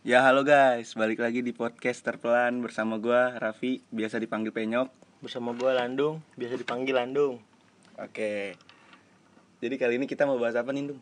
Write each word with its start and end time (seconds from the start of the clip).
Ya 0.00 0.24
halo 0.24 0.40
guys, 0.40 0.96
balik 0.96 1.20
lagi 1.20 1.44
di 1.44 1.52
podcast 1.52 2.00
terpelan 2.00 2.64
bersama 2.64 2.96
gua 2.96 3.36
Raffi, 3.36 3.84
biasa 3.92 4.16
dipanggil 4.16 4.48
Penyok. 4.48 4.88
Bersama 5.20 5.52
gua 5.52 5.76
Landung, 5.76 6.24
biasa 6.40 6.56
dipanggil 6.56 6.96
Landung. 6.96 7.44
Oke. 8.00 8.56
Jadi 9.60 9.74
kali 9.76 10.00
ini 10.00 10.08
kita 10.08 10.24
mau 10.24 10.40
bahas 10.40 10.56
apa 10.56 10.72
nih, 10.72 10.96
Dung? 10.96 11.00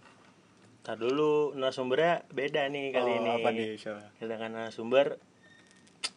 Tar 0.82 0.98
dulu 0.98 1.54
narasumbernya 1.54 2.26
beda 2.34 2.66
nih 2.66 2.90
kali 2.90 3.10
Oh, 3.14 3.18
ini. 3.22 3.30
apa 3.30 3.48
nih? 3.54 3.78
Kita 4.18 4.34
kan 4.34 4.50
narasumber 4.50 5.22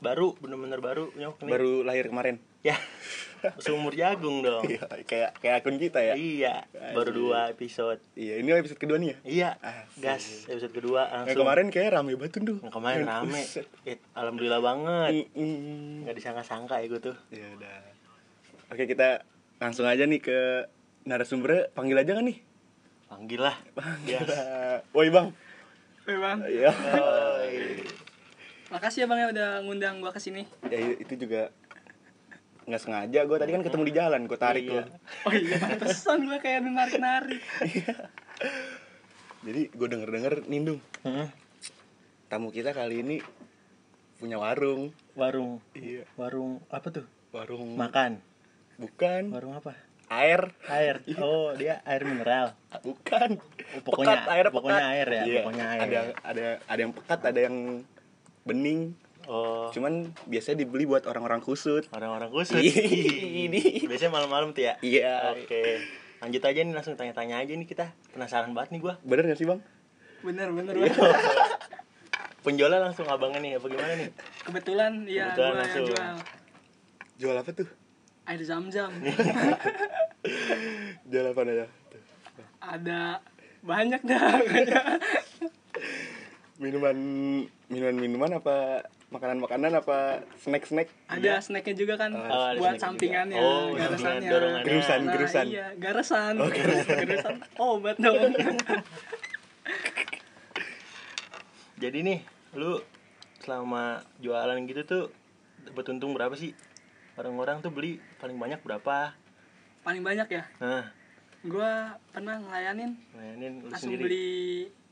baru, 0.02 0.34
bener-bener 0.42 0.82
baru 0.82 1.14
nyok 1.14 1.46
nih. 1.46 1.52
Baru 1.54 1.86
lahir 1.86 2.10
kemarin. 2.10 2.42
Ya. 2.66 2.78
Seumur 3.62 3.94
jagung 3.94 4.42
dong. 4.42 4.66
Iya, 4.66 4.90
kayak 5.06 5.38
kayak 5.38 5.56
akun 5.62 5.78
kita 5.78 6.02
ya. 6.02 6.18
Iya, 6.18 6.66
baru 6.98 7.14
Asik. 7.14 7.20
dua 7.22 7.40
episode. 7.48 8.02
Iya, 8.18 8.42
ini 8.42 8.50
episode 8.52 8.82
kedua 8.82 8.98
nih 8.98 9.14
ya. 9.14 9.18
Iya, 9.22 9.50
Asik. 9.62 10.02
gas 10.02 10.24
episode 10.50 10.74
kedua 10.74 11.02
langsung. 11.06 11.46
kemarin 11.46 11.70
kayak 11.70 11.94
rame 11.94 12.18
banget 12.18 12.42
tuh. 12.42 12.58
Yang 12.58 12.74
kemarin 12.74 13.06
rame. 13.06 13.42
Eh, 13.86 14.02
alhamdulillah 14.18 14.62
banget. 14.66 15.30
Nggak 15.38 16.16
disangka-sangka 16.18 16.82
ya 16.82 16.90
gue 16.90 17.02
tuh. 17.06 17.18
Ya 17.30 17.46
udah. 17.54 17.78
Oke, 18.74 18.90
kita 18.90 19.22
langsung 19.62 19.86
aja 19.86 20.10
nih 20.10 20.18
ke 20.18 20.66
narasumbernya. 21.06 21.70
Panggil 21.78 22.02
aja 22.02 22.18
kan 22.18 22.26
nih? 22.26 22.42
Panggil 23.06 23.46
lah. 23.46 23.56
Panggil. 23.78 24.26
Yes. 24.26 24.82
Woi, 24.90 25.14
Bang. 25.14 25.30
Woi 26.06 26.18
bang, 26.18 26.38
Iya. 26.46 26.70
Oi. 26.98 27.82
makasih 28.66 29.06
ya 29.06 29.08
bang 29.08 29.20
ya 29.22 29.28
udah 29.30 29.50
ngundang 29.62 30.02
gua 30.02 30.10
ke 30.10 30.18
sini. 30.18 30.46
ya 30.68 30.78
itu 30.98 31.14
juga 31.18 31.54
nggak 32.66 32.82
sengaja 32.82 33.20
gue 33.22 33.38
tadi 33.38 33.52
kan 33.52 33.62
ketemu 33.62 33.84
di 33.84 33.94
jalan 33.94 34.22
gue 34.24 34.36
tarik 34.36 34.64
Iya. 34.64 34.74
lo 34.74 34.84
Oh 35.24 35.34
iya, 35.34 35.56
pantesan 35.56 36.20
gua 36.24 36.40
kayak 36.40 36.62
narik-narik. 36.64 37.42
jadi 39.42 39.62
gue 39.70 39.88
denger 39.88 40.10
denger 40.10 40.34
nindung 40.46 40.82
Hmm, 41.02 41.30
tamu 42.26 42.50
kita 42.50 42.72
kali 42.72 43.00
ini 43.00 43.18
punya 44.18 44.36
warung 44.36 44.90
Warung. 45.14 45.62
iya 45.74 46.04
Warung 46.16 46.66
apa 46.68 46.88
tuh? 46.90 47.06
warung 47.30 47.76
Makan. 47.76 48.18
bukan 48.76 49.24
Warung 49.30 49.54
apa? 49.54 49.78
air 50.08 50.54
Air. 50.66 51.02
Oh, 51.18 51.50
dia 51.52 51.82
air 51.84 52.02
mineral. 52.02 52.54
bukan 52.82 53.42
pokoknya- 53.82 54.22
Pekat, 54.22 54.30
air 54.32 54.46
pokoknya 54.50 54.78
pekat. 54.80 54.92
air 54.92 55.08
ya, 55.08 55.24
Iya, 55.24 55.38
pokoknya 55.40 55.66
air. 55.68 55.82
ada 55.82 56.00
ada 56.24 56.46
ada 56.64 56.80
yang 56.80 56.94
pekat 56.94 57.20
ada 57.24 57.40
yang 57.42 57.58
bening 58.44 58.82
Oh, 59.26 59.68
cuman 59.70 59.94
biasanya 60.24 60.62
dibeli 60.62 60.84
buat 60.84 61.04
orang-orang 61.04 61.40
kusut 61.40 61.90
orang-orang 61.90 62.30
khusus. 62.30 62.62
Ini. 62.62 63.84
Biasanya 63.84 64.12
malam-malam 64.12 64.52
tuh 64.52 64.64
ya. 64.64 64.78
iya 64.80 65.34
Oke. 65.34 65.82
Lanjut 66.18 66.42
aja 66.42 66.60
nih 66.60 66.72
langsung 66.72 66.94
tanya-tanya 66.94 67.38
aja 67.38 67.52
nih 67.52 67.64
kita. 67.64 67.90
Penasaran 68.10 68.52
banget 68.52 68.70
nih 68.72 68.82
gua. 68.82 68.94
bener 69.02 69.26
gak 69.26 69.36
sih 69.36 69.44
bang 69.44 69.60
Bener 70.22 70.50
bener 70.50 70.74
Iya. 70.76 70.90
Bang. 70.92 71.14
Penjualnya 72.46 72.78
langsung 72.80 73.06
abangnya 73.06 73.40
nih 73.40 73.52
apa 73.56 73.66
gimana 73.66 73.94
nih? 73.96 74.10
Kebetulan 74.42 74.92
ya 75.06 75.26
Kebetulan 75.28 75.50
gua 75.50 75.58
langsung. 75.58 75.82
yang 75.82 75.90
jual 75.90 76.14
jual 77.16 77.36
apa 77.36 77.50
tuh 77.52 77.70
air 78.26 78.42
zam-zam. 78.42 78.92
jual 81.10 81.26
apa 81.28 81.42
aja 81.44 81.66
Ada 82.60 83.02
banyak 83.62 84.02
dah. 84.02 84.34
minuman 86.56 86.98
minuman 87.68 87.96
minuman 87.96 88.32
apa 88.36 88.86
makanan 89.08 89.38
makanan 89.38 89.72
apa 89.76 89.98
snack 90.36 90.66
snack 90.66 90.90
ada 91.06 91.38
snacknya 91.38 91.74
juga 91.74 91.94
kan 91.96 92.12
Oh, 92.12 92.50
buat 92.58 92.76
snack 92.76 92.82
sampingannya, 92.82 93.38
juga. 93.38 93.48
Oh, 93.48 93.66
garasannya. 93.72 94.30
dorongannya. 94.30 94.66
Gerusan, 94.66 95.00
Nah, 95.00 95.14
gerusan. 95.14 95.46
Iya, 95.48 95.68
garasan. 95.78 96.34
Oh, 96.36 96.50
gerusan. 96.50 97.36
Obat 97.64 97.96
dong. 97.98 98.18
Jadi 101.76 101.98
nih, 102.02 102.20
lu 102.54 102.80
selama 103.38 103.84
jualan 104.18 104.58
gitu 104.66 104.82
tuh 104.84 105.04
dapat 105.62 105.86
untung 105.92 106.16
berapa 106.16 106.34
sih? 106.34 106.56
Orang-orang 107.16 107.60
tuh 107.60 107.70
beli 107.70 108.02
paling 108.18 108.36
banyak 108.36 108.60
berapa? 108.60 109.14
Paling 109.82 110.02
banyak 110.02 110.28
ya. 110.30 110.44
Nah, 110.58 110.86
Gua 111.42 111.94
pernah 112.10 112.42
ngelayanin 112.42 112.98
layanin 113.14 113.62
lu 113.62 113.70
langsung 113.70 113.94
sendiri. 113.94 114.02
beli 114.02 114.30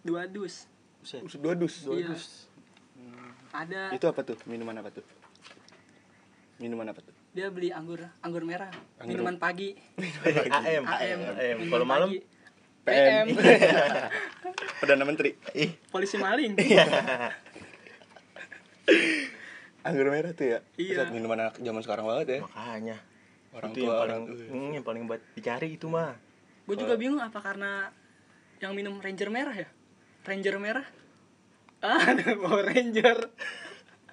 dua 0.06 0.30
dus. 0.30 0.70
Buset. 1.02 1.26
dua 1.36 1.58
dus 1.58 1.82
Dua 1.82 1.98
Iya. 1.98 2.14
Ada. 3.54 3.94
Itu 3.94 4.10
apa 4.10 4.26
tuh? 4.26 4.34
Minuman 4.50 4.74
apa 4.82 4.90
tuh? 4.90 5.06
Minuman 6.58 6.90
apa 6.90 7.06
tuh? 7.06 7.14
Dia 7.38 7.54
beli 7.54 7.70
anggur 7.70 8.02
anggur 8.26 8.42
merah. 8.42 8.74
Anggur- 8.98 9.22
minuman 9.22 9.38
pagi. 9.38 9.78
AM, 10.50 10.84
AM, 10.90 11.20
AM. 11.38 11.58
Kalau 11.70 11.86
malam. 11.86 12.10
PM. 12.84 13.26
PM. 13.30 13.38
Perdana 14.82 15.06
menteri. 15.06 15.38
Ih. 15.54 15.78
Polisi 15.94 16.18
maling. 16.18 16.58
Iya. 16.58 16.86
anggur 19.88 20.10
merah 20.10 20.34
tuh 20.34 20.58
ya? 20.58 20.60
Iya. 20.82 21.14
Minuman 21.14 21.38
anak 21.38 21.62
zaman 21.62 21.82
sekarang 21.86 22.10
banget 22.10 22.28
ya. 22.28 22.40
Makanya. 22.42 22.98
Orang 23.54 23.70
itu 23.78 23.86
tua 23.86 23.94
yang 23.94 24.02
orang 24.02 24.22
paling 24.26 24.50
hmm, 24.50 24.70
yang 24.74 24.86
paling 24.86 25.04
buat 25.06 25.22
dicari 25.38 25.78
itu 25.78 25.86
mah. 25.86 26.18
Gue 26.66 26.74
juga 26.74 26.98
bingung 26.98 27.22
apa 27.22 27.38
karena 27.38 27.94
yang 28.58 28.74
minum 28.74 28.98
ranger 28.98 29.30
merah 29.30 29.54
ya? 29.54 29.70
Ranger 30.26 30.58
merah 30.58 30.88
ah 31.84 32.00
Power 32.16 32.64
ranger. 32.72 33.18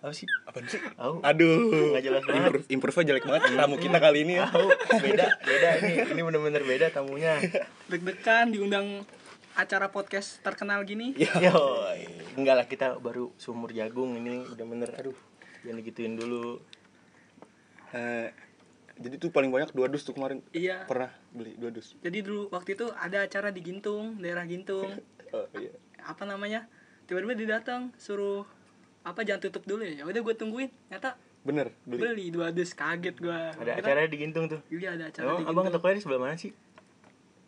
Apa 0.01 0.17
sih? 0.17 0.25
Apa 0.49 0.65
sih? 0.65 0.81
Tahu 0.81 1.21
aduh. 1.21 1.93
Nggak 1.93 2.05
jelas 2.09 2.23
banget. 2.25 2.41
improve 2.41 2.67
improve 2.73 2.99
jelek 3.05 3.25
banget 3.29 3.43
tamu 3.53 3.77
kita 3.77 3.99
kali 4.01 4.25
ini 4.25 4.41
ya. 4.41 4.49
Tahu 4.49 4.69
beda 4.97 5.27
beda 5.45 5.69
ini. 5.85 5.93
Ini 6.09 6.21
bener-bener 6.25 6.63
beda 6.65 6.87
tamunya. 6.89 7.37
Deg-degan 7.93 8.49
diundang 8.49 9.05
acara 9.55 9.93
podcast 9.93 10.41
terkenal 10.41 10.83
gini. 10.89 11.13
Iya. 11.21 11.53
yo 11.53 11.85
enggak 12.41 12.55
lah 12.57 12.67
kita 12.67 12.97
baru 12.97 13.29
sumur 13.37 13.77
jagung. 13.77 14.17
Ini 14.17 14.49
udah 14.49 14.67
bener 14.67 14.91
aduh. 14.97 15.17
jangan 15.61 15.85
digituin 15.85 16.17
dulu. 16.17 16.65
Eh, 17.93 18.33
jadi 18.97 19.21
tuh 19.21 19.29
paling 19.29 19.53
banyak 19.53 19.77
dua 19.77 19.93
dus 19.93 20.09
tuh 20.09 20.17
kemarin. 20.17 20.41
Iya. 20.57 20.89
Pernah 20.89 21.13
beli 21.37 21.61
dua 21.61 21.69
dus. 21.69 21.93
Jadi 22.01 22.25
dulu 22.25 22.49
waktu 22.49 22.73
itu 22.73 22.89
ada 22.97 23.29
acara 23.29 23.53
di 23.53 23.61
Gintung 23.61 24.17
daerah 24.17 24.49
Gintung. 24.49 24.89
Oh 25.31 25.47
iya. 25.63 25.71
Apa 26.03 26.27
namanya 26.27 26.67
tiba-tiba 27.11 27.35
dia 27.35 27.49
datang 27.53 27.91
suruh 27.97 28.47
apa 29.03 29.21
jangan 29.21 29.43
tutup 29.43 29.67
dulu 29.67 29.83
ya? 29.83 30.05
Udah 30.05 30.21
gue 30.21 30.35
tungguin 30.37 30.71
ternyata 30.87 31.19
bener 31.41 31.73
beli. 31.83 31.99
beli 31.99 32.27
dua 32.29 32.49
dus 32.49 32.71
kaget 32.71 33.17
gue 33.17 33.33
ada 33.51 33.71
acara 33.75 34.05
di 34.05 34.17
Gintung 34.17 34.47
tuh. 34.47 34.61
Iya 34.69 34.95
ada 34.95 35.09
acara 35.09 35.25
Emang 35.27 35.41
di 35.41 35.45
abang 35.49 35.65
tokonya 35.69 35.95
di 35.97 36.03
sebelah 36.03 36.21
mana 36.21 36.37
sih? 36.37 36.53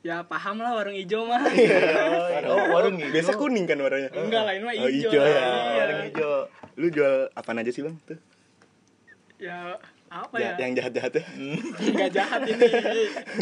ya 0.03 0.19
paham 0.21 0.59
lah 0.59 0.75
warung 0.75 0.99
hijau 0.99 1.23
mah. 1.23 1.39
Oh, 2.43 2.59
warung 2.75 2.99
hijau. 2.99 3.15
biasa 3.15 3.39
kuning 3.39 3.65
kan 3.65 3.79
warnanya? 3.79 4.11
Enggak 4.13 4.43
lah 4.43 4.53
ini 4.53 4.65
mah 4.65 4.75
Oh, 4.75 4.91
hijau, 4.91 5.09
hijau 5.09 5.23
ya. 5.23 5.31
Iya. 5.31 5.47
warung 5.79 6.01
hijau. 6.05 6.33
lu 6.75 6.87
jual 6.89 7.15
apa 7.31 7.49
aja 7.55 7.71
sih 7.71 7.83
bang 7.83 7.95
tuh? 8.03 8.19
Ya 9.39 9.79
apa 10.09 10.35
Ja- 10.37 10.53
ya? 10.53 10.55
yang 10.61 10.75
jahat 10.75 10.93
jahat 10.93 11.13
ya 11.13 11.25
nggak 11.95 12.11
jahat 12.11 12.41
ini. 12.45 12.67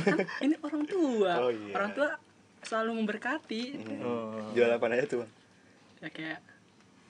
Kan 0.05 0.19
ini 0.43 0.55
orang 0.61 0.85
tua. 0.85 1.33
Oh, 1.39 1.51
iya. 1.51 1.73
orang 1.75 1.91
tua 1.93 2.09
selalu 2.61 2.91
memberkati. 2.99 3.63
Oh. 3.99 4.53
jual 4.53 4.69
apa 4.69 4.85
aja 4.91 5.07
tuh 5.07 5.25
bang 5.25 5.31
ya 6.01 6.09
kayak 6.09 6.41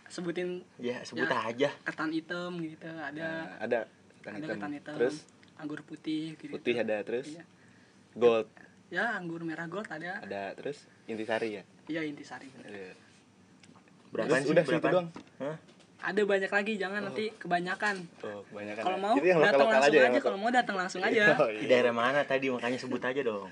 sebutin 0.07 0.67
Ya, 0.77 0.99
sebut 1.01 1.25
Ya. 1.25 1.39
aja. 1.47 1.71
ketan 1.85 2.11
hitam 2.11 2.59
gitu 2.59 2.91
ada 2.91 3.27
Nah, 3.47 3.63
ada 3.63 3.79
ketan 4.19 4.33
ada 4.33 4.39
hitam. 4.41 4.51
ketan 4.53 4.71
hitam 4.75 4.95
terus 4.97 5.17
anggur 5.57 5.81
putih 5.81 6.35
gitu 6.37 6.51
putih 6.51 6.75
ada 6.77 6.99
terus 7.01 7.31
Iya. 7.31 7.45
gold 8.13 8.51
ya 8.89 9.15
anggur 9.15 9.41
merah 9.41 9.65
gold 9.65 9.87
ada 9.87 10.19
ada 10.19 10.51
terus 10.53 10.83
intisari 11.07 11.57
ya 11.57 11.63
iya 11.87 12.03
intisari 12.03 12.51
bener. 12.51 12.67
Iya. 12.69 12.93
Berapa 14.11 14.27
Terus 14.29 14.43
sih? 14.43 14.51
udah 14.51 14.65
Berapaan? 14.67 14.93
doang 14.93 15.09
Hah? 15.39 15.57
ada 16.01 16.23
banyak 16.25 16.51
lagi 16.51 16.73
jangan 16.75 17.01
nanti 17.05 17.25
kebanyakan 17.33 17.97
oh 18.21 18.41
kebanyakan 18.45 18.83
kalau 18.83 18.97
ya. 18.97 19.05
mau 19.05 19.15
Jadi 19.15 19.29
yang 19.29 19.39
datang 19.39 19.47
lokal-lokal 19.61 19.71
langsung 19.71 19.85
ya, 19.85 19.87
aja, 19.87 19.99
yang 20.01 20.11
lokal. 20.11 20.25
kalau 20.25 20.39
mau 20.39 20.51
datang 20.51 20.77
langsung 20.77 21.03
aja 21.05 21.25
Oh, 21.39 21.51
Di 21.53 21.67
daerah 21.69 21.95
mana 21.95 22.21
tadi 22.25 22.47
makanya 22.49 22.79
sebut 22.81 22.99
aja 23.01 23.21
dong. 23.21 23.47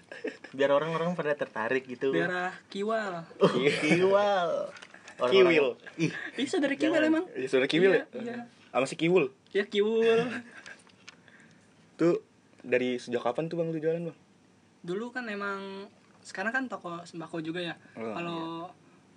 Biar 0.50 0.70
orang-orang 0.72 1.14
pada 1.14 1.36
tertarik 1.36 1.86
gitu. 1.86 2.10
daerah 2.10 2.50
Kiwal 2.66 3.22
Oh, 3.38 3.52
kiwal. 3.78 4.50
Kiwil. 5.20 5.66
Ih, 5.98 6.12
bisa 6.32 6.56
dari 6.56 6.74
Kiwal 6.74 6.94
Jangan. 6.96 7.10
emang 7.10 7.24
Iya, 7.32 7.46
saudara 7.46 7.66
Kiwil 7.66 7.90
Iya, 7.90 8.04
ya? 8.08 8.20
iya. 8.20 8.36
Sama 8.70 8.84
si 8.84 8.94
Kiwul. 8.94 9.24
ya 9.50 9.64
Kiwul 9.64 10.30
Tuh 11.96 12.22
dari 12.60 12.96
sejak 12.96 13.20
kapan 13.20 13.46
tuh 13.46 13.56
Bang 13.56 13.68
lu 13.68 13.76
jualan, 13.76 14.02
Bang? 14.04 14.18
dulu 14.78 15.10
kan 15.10 15.26
emang 15.26 15.90
sekarang 16.20 16.52
kan 16.52 16.64
toko 16.64 17.02
sembako 17.02 17.42
juga 17.42 17.58
ya 17.58 17.74
Oh, 17.92 18.14
kalau 18.14 18.42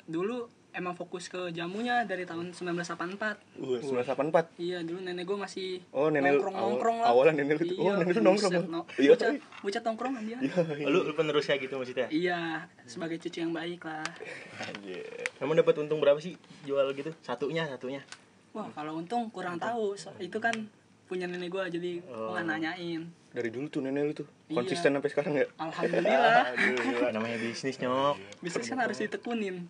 dulu 0.03 0.50
emang 0.71 0.94
fokus 0.94 1.27
ke 1.27 1.51
jamunya 1.51 2.01
dari 2.01 2.23
tahun 2.23 2.51
1984 2.51 3.35
Uh, 3.57 3.77
1984. 3.77 4.56
iya 4.57 4.79
dulu 4.79 5.00
nenek 5.00 5.23
gue 5.23 5.38
masih 5.38 5.69
Oh, 5.89 6.07
nenek 6.07 6.31
nongkrong 6.33 6.56
nongkrong 6.56 6.97
awal- 6.97 7.07
lah 7.21 7.29
awalan 7.29 7.33
nenek 7.38 7.56
lu 7.56 7.63
tuh- 7.68 7.79
oh, 7.81 7.94
nenek 7.94 8.13
lu 8.13 8.21
nongkrong, 8.23 8.51
buset, 8.51 8.63
Bang. 8.63 8.71
no. 8.71 8.81
Iya. 8.95 9.09
bocah 9.12 9.29
bocah 9.62 9.81
tongkrongan 9.81 10.23
dia 10.23 10.38
Iya. 10.39 10.88
lu, 10.88 11.00
lu 11.03 11.13
penerusnya 11.13 11.56
gitu 11.57 11.73
maksudnya? 11.75 12.07
iya 12.09 12.39
sebagai 12.85 13.18
cucu 13.18 13.38
yang 13.38 13.51
baik 13.51 13.81
lah 13.81 14.06
Anjir. 14.62 15.03
Kamu 15.38 15.51
dapat 15.56 15.75
untung 15.77 15.97
berapa 15.97 16.18
sih 16.18 16.35
jual 16.63 16.88
gitu? 16.91 17.12
Satunya, 17.19 17.68
satunya. 17.68 18.01
wah 18.51 18.68
kalau 18.69 18.95
untung 18.95 19.27
kurang 19.29 19.56
tahu 19.57 19.94
So- 19.94 20.15
itu 20.18 20.38
kan 20.38 20.56
punya 21.06 21.25
nenek 21.25 21.47
gue 21.50 21.63
jadi 21.69 21.91
gue 22.00 22.31
nggak 22.31 22.45
nanyain 22.45 23.03
Dari 23.29 23.47
dulu 23.47 23.68
tuh 23.68 23.79
nenek 23.81 24.01
lu 24.01 24.13
tuh 24.13 24.27
Iya. 24.45 24.56
konsisten 24.57 24.91
sampai 24.91 25.07
sekarang 25.09 25.33
ya. 25.33 25.47
alhamdulillah 25.57 26.51
gila. 26.51 27.07
namanya 27.12 27.38
bisnis 27.38 27.75
nyok 27.77 28.15
bisnis 28.39 28.68
kan 28.68 28.79
harus 28.81 28.95
ditekunin 28.97 29.68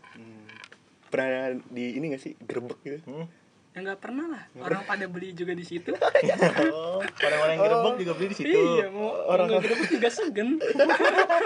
Pernah 1.11 1.59
di 1.67 1.99
ini 1.99 2.05
gak 2.09 2.23
sih 2.23 2.33
gerbek 2.39 2.79
gitu? 2.81 2.99
Hmm? 3.05 3.27
ya 3.71 3.79
nggak 3.79 4.03
pernah 4.03 4.27
lah 4.27 4.43
orang 4.59 4.83
pada 4.83 5.07
beli 5.07 5.31
juga 5.31 5.55
di 5.55 5.63
situ 5.63 5.95
oh, 5.95 6.99
orang-orang 6.99 7.55
yang 7.55 7.63
gerbek 7.63 7.95
juga 8.03 8.13
beli 8.19 8.27
di 8.27 8.35
situ 8.35 8.51
iya 8.51 8.91
mau 8.91 9.15
orang 9.31 9.47
nggak 9.47 9.63
gede 9.63 9.75
juga 9.95 10.09
segen 10.11 10.49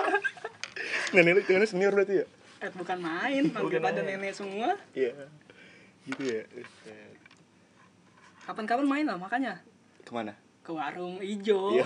Nenek 1.14 1.32
lu 1.32 1.42
jangan 1.46 1.70
senior 1.70 1.94
berarti 1.94 2.14
ya? 2.18 2.26
eh 2.60 2.72
bukan 2.74 2.98
main 2.98 3.44
manggil 3.46 3.78
Bukan 3.78 3.82
pada 3.84 4.02
nenek 4.02 4.34
semua 4.34 4.74
Iya. 4.92 5.14
Gitu 6.02 6.22
ya. 6.26 6.42
Kapan-kapan 8.42 8.86
main 8.86 9.06
lah 9.06 9.18
makanya 9.18 9.62
Ke 10.02 10.10
mana? 10.10 10.34
ke 10.66 10.74
warung 10.74 11.22
ijo 11.22 11.78
Iya. 11.78 11.86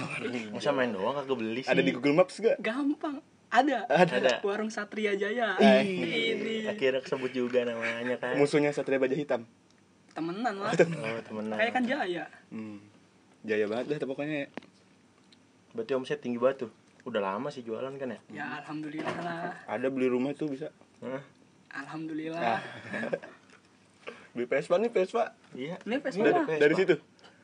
masa 0.55 0.71
main 0.71 0.95
doang 0.95 1.19
kagak 1.19 1.35
beli 1.35 1.61
sih 1.61 1.69
Ada 1.69 1.83
di 1.83 1.91
Google 1.91 2.15
Maps 2.15 2.39
gak? 2.39 2.63
gampang 2.63 3.19
ada 3.49 3.85
Ada. 3.87 4.41
warung 4.41 4.69
Satria 4.69 5.13
Jaya 5.13 5.57
Ih. 5.57 6.35
ini 6.35 6.53
akhirnya 6.63 7.01
kesebut 7.01 7.31
juga 7.31 7.63
namanya 7.63 8.15
kan 8.15 8.33
Musuhnya 8.35 8.69
Satria 8.69 8.97
Baja 8.97 9.13
Hitam. 9.13 9.49
temenan 10.11 10.53
lah 10.55 10.69
oh 10.69 10.77
temenan 11.21 11.55
kayak 11.55 11.73
kan 11.73 11.83
Jaya 11.83 12.25
Hmm. 12.47 12.77
Jaya 13.41 13.65
banget 13.65 13.95
dah 13.95 14.05
pokoknya 14.05 14.37
ya. 14.43 14.47
berarti 15.71 15.91
omset 15.93 16.19
tinggi 16.19 16.37
banget 16.37 16.65
tuh 16.65 16.71
udah 17.03 17.21
lama 17.23 17.47
sih 17.47 17.61
jualan 17.61 17.89
kan 17.95 18.09
ya 18.09 18.19
ya 18.31 18.45
alhamdulillah 18.59 19.15
lah 19.17 19.53
Ada 19.65 19.87
beli 19.87 20.07
rumah 20.07 20.33
tuh 20.33 20.45
bisa. 20.47 20.69
Hah? 20.99 21.23
alhamdulillah 21.71 22.59
Beli 24.29 24.45
Vespa 24.45 24.75
nih 24.75 24.89
Vespa. 24.89 25.33
iya 25.51 25.77
ini 25.83 25.97
Vespa 25.97 26.19
Dari 26.19 26.31
lah 26.31 26.45
Vespa. 26.45 26.59
Dari 26.59 26.73
situ. 26.75 26.95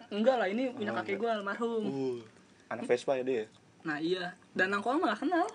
enggak 0.08 0.36
lah 0.38 0.48
ini 0.48 0.64
punya 0.70 0.92
kakek 0.96 1.18
gue 1.18 1.30
almarhum 1.32 1.84
Uh. 1.84 2.18
Anak 2.68 2.86
Vespa 2.86 3.16
ya 3.16 3.24
dia. 3.24 3.46
nah 3.82 3.98
iya 3.98 4.34
dan 4.52 4.70
mah 4.92 5.08
gak 5.08 5.22
kenal 5.22 5.46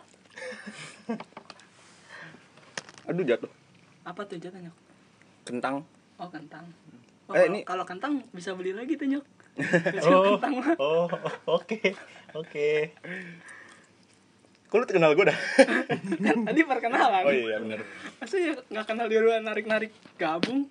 Aduh 3.07 3.25
jatuh. 3.25 3.51
apa 4.01 4.23
tuh 4.25 4.37
jatuhnya 4.37 4.73
Kentang. 5.43 5.85
oh 6.17 6.29
kentang 6.29 6.65
oh, 7.27 7.33
Eh, 7.33 7.37
kalau- 7.37 7.49
ini- 7.49 7.65
kalau 7.65 7.85
kentang 7.85 8.13
bisa 8.31 8.53
beli 8.53 8.73
lagi 8.73 8.95
tuh 8.95 9.07
nyok 9.07 9.25
oh 10.07 10.37
kentang 10.37 10.55
mah 10.57 10.75
oh 10.79 11.07
oke 11.51 11.81
oke 12.33 12.69
Kok 14.67 14.77
lu 14.77 14.87
kenal 14.87 15.13
gue 15.13 15.27
dah? 15.27 15.35
kan 16.23 16.37
tadi 16.49 16.61
perkenalan 16.63 17.23
oh 17.23 17.33
iya 17.33 17.59
benar. 17.59 17.83
masa 18.17 18.37
ya 18.39 18.55
nggak 18.63 18.87
kenal 18.87 19.07
duluan 19.07 19.43
narik 19.43 19.67
narik 19.67 19.91
gabung 20.17 20.71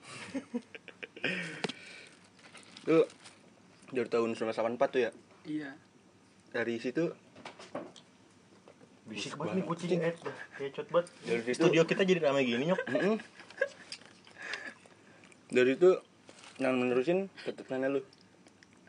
Lu 2.86 3.04
dari 3.90 4.08
tahun 4.08 4.34
1984 4.34 4.80
tuh 4.88 5.02
ya. 5.02 5.12
iya 5.44 5.72
Dari 6.50 6.78
situ 6.78 7.12
bisik 9.10 9.34
banget 9.34 9.54
nih 9.56 9.66
kucing 9.66 10.00
eh 10.00 10.14
dah 10.16 10.38
kecot 10.56 10.88
banget 10.88 11.08
Dari 11.20 11.42
situ- 11.44 11.58
studio 11.60 11.82
kita 11.84 12.02
jadi 12.04 12.22
ramai 12.22 12.44
gini 12.44 12.64
nyok. 12.68 12.80
Dari 15.50 15.72
itu 15.74 15.90
yang 16.58 16.76
menerusin 16.76 17.20
tetep 17.40 17.66
nenek 17.68 17.90
lu. 17.90 18.02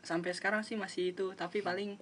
sampai 0.01 0.29
sekarang 0.31 0.61
sih 0.61 0.73
masih 0.75 1.11
itu 1.11 1.29
tapi 1.31 1.61
paling 1.61 1.93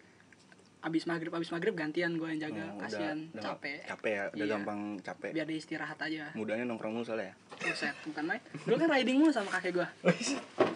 abis 0.80 1.04
maghrib 1.04 1.30
abis 1.30 1.50
maghrib 1.50 1.72
gantian 1.74 2.16
gue 2.16 2.24
yang 2.26 2.40
jaga 2.42 2.64
Oh, 2.66 2.68
udah- 2.74 2.80
kasihan 2.82 3.18
udah 3.30 3.44
capek 3.46 3.80
Capek 3.86 4.10
ya, 4.10 4.24
udah 4.30 4.40
Iya. 4.40 4.54
gampang 4.54 4.80
capek. 5.00 5.30
biar 5.32 5.46
dia 5.46 5.58
istirahat 5.58 6.00
aja 6.00 6.32
Mudanya 6.32 6.64
nongkrong 6.66 6.94
mulu 6.94 7.04
soalnya 7.04 7.30
ya. 7.30 7.36
buset 7.62 7.92
bukan 8.02 8.24
main 8.26 8.40
dulu 8.58 8.76
kan 8.78 8.90
riding 8.90 9.18
mulu 9.18 9.30
sama 9.30 9.52
kakek 9.52 9.76
gue 9.76 9.88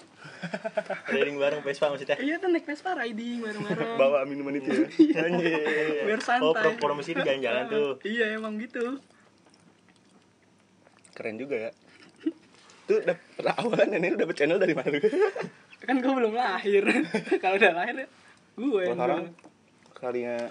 riding 1.10 1.36
bareng 1.40 1.62
Vespa 1.62 1.86
maksudnya 1.92 2.18
iya 2.20 2.36
tuh 2.40 2.50
naik 2.52 2.66
Vespa 2.68 2.92
riding 2.98 3.44
bareng 3.44 3.64
bareng 3.64 3.92
Bawa 4.02 4.26
minuman 4.26 4.58
itu 4.58 4.70
ya. 5.00 5.24
Anjir. 5.26 6.04
biar 6.08 6.22
santai 6.22 6.48
oh 6.48 6.54
pro 6.54 6.72
promosi 6.80 7.16
di 7.16 7.22
jalan-jalan 7.22 7.64
tuh 7.70 7.90
iya 8.08 8.36
emang 8.36 8.60
gitu 8.60 9.00
Keren 11.14 11.38
juga 11.38 11.70
ya. 11.70 11.72
Tuh 12.90 12.98
dapet 13.06 13.46
awalan 13.46 13.86
nenek 13.94 14.18
lu 14.18 14.26
dapet 14.26 14.34
channel 14.34 14.58
dari 14.58 14.74
mana? 14.74 14.98
kan 15.84 16.00
gue 16.00 16.14
belum 16.16 16.34
lahir 16.34 16.84
kalau 17.44 17.56
udah 17.60 17.74
lahir 17.76 18.08
gue 18.56 18.84
orang 18.96 19.36
kalinya 19.92 20.48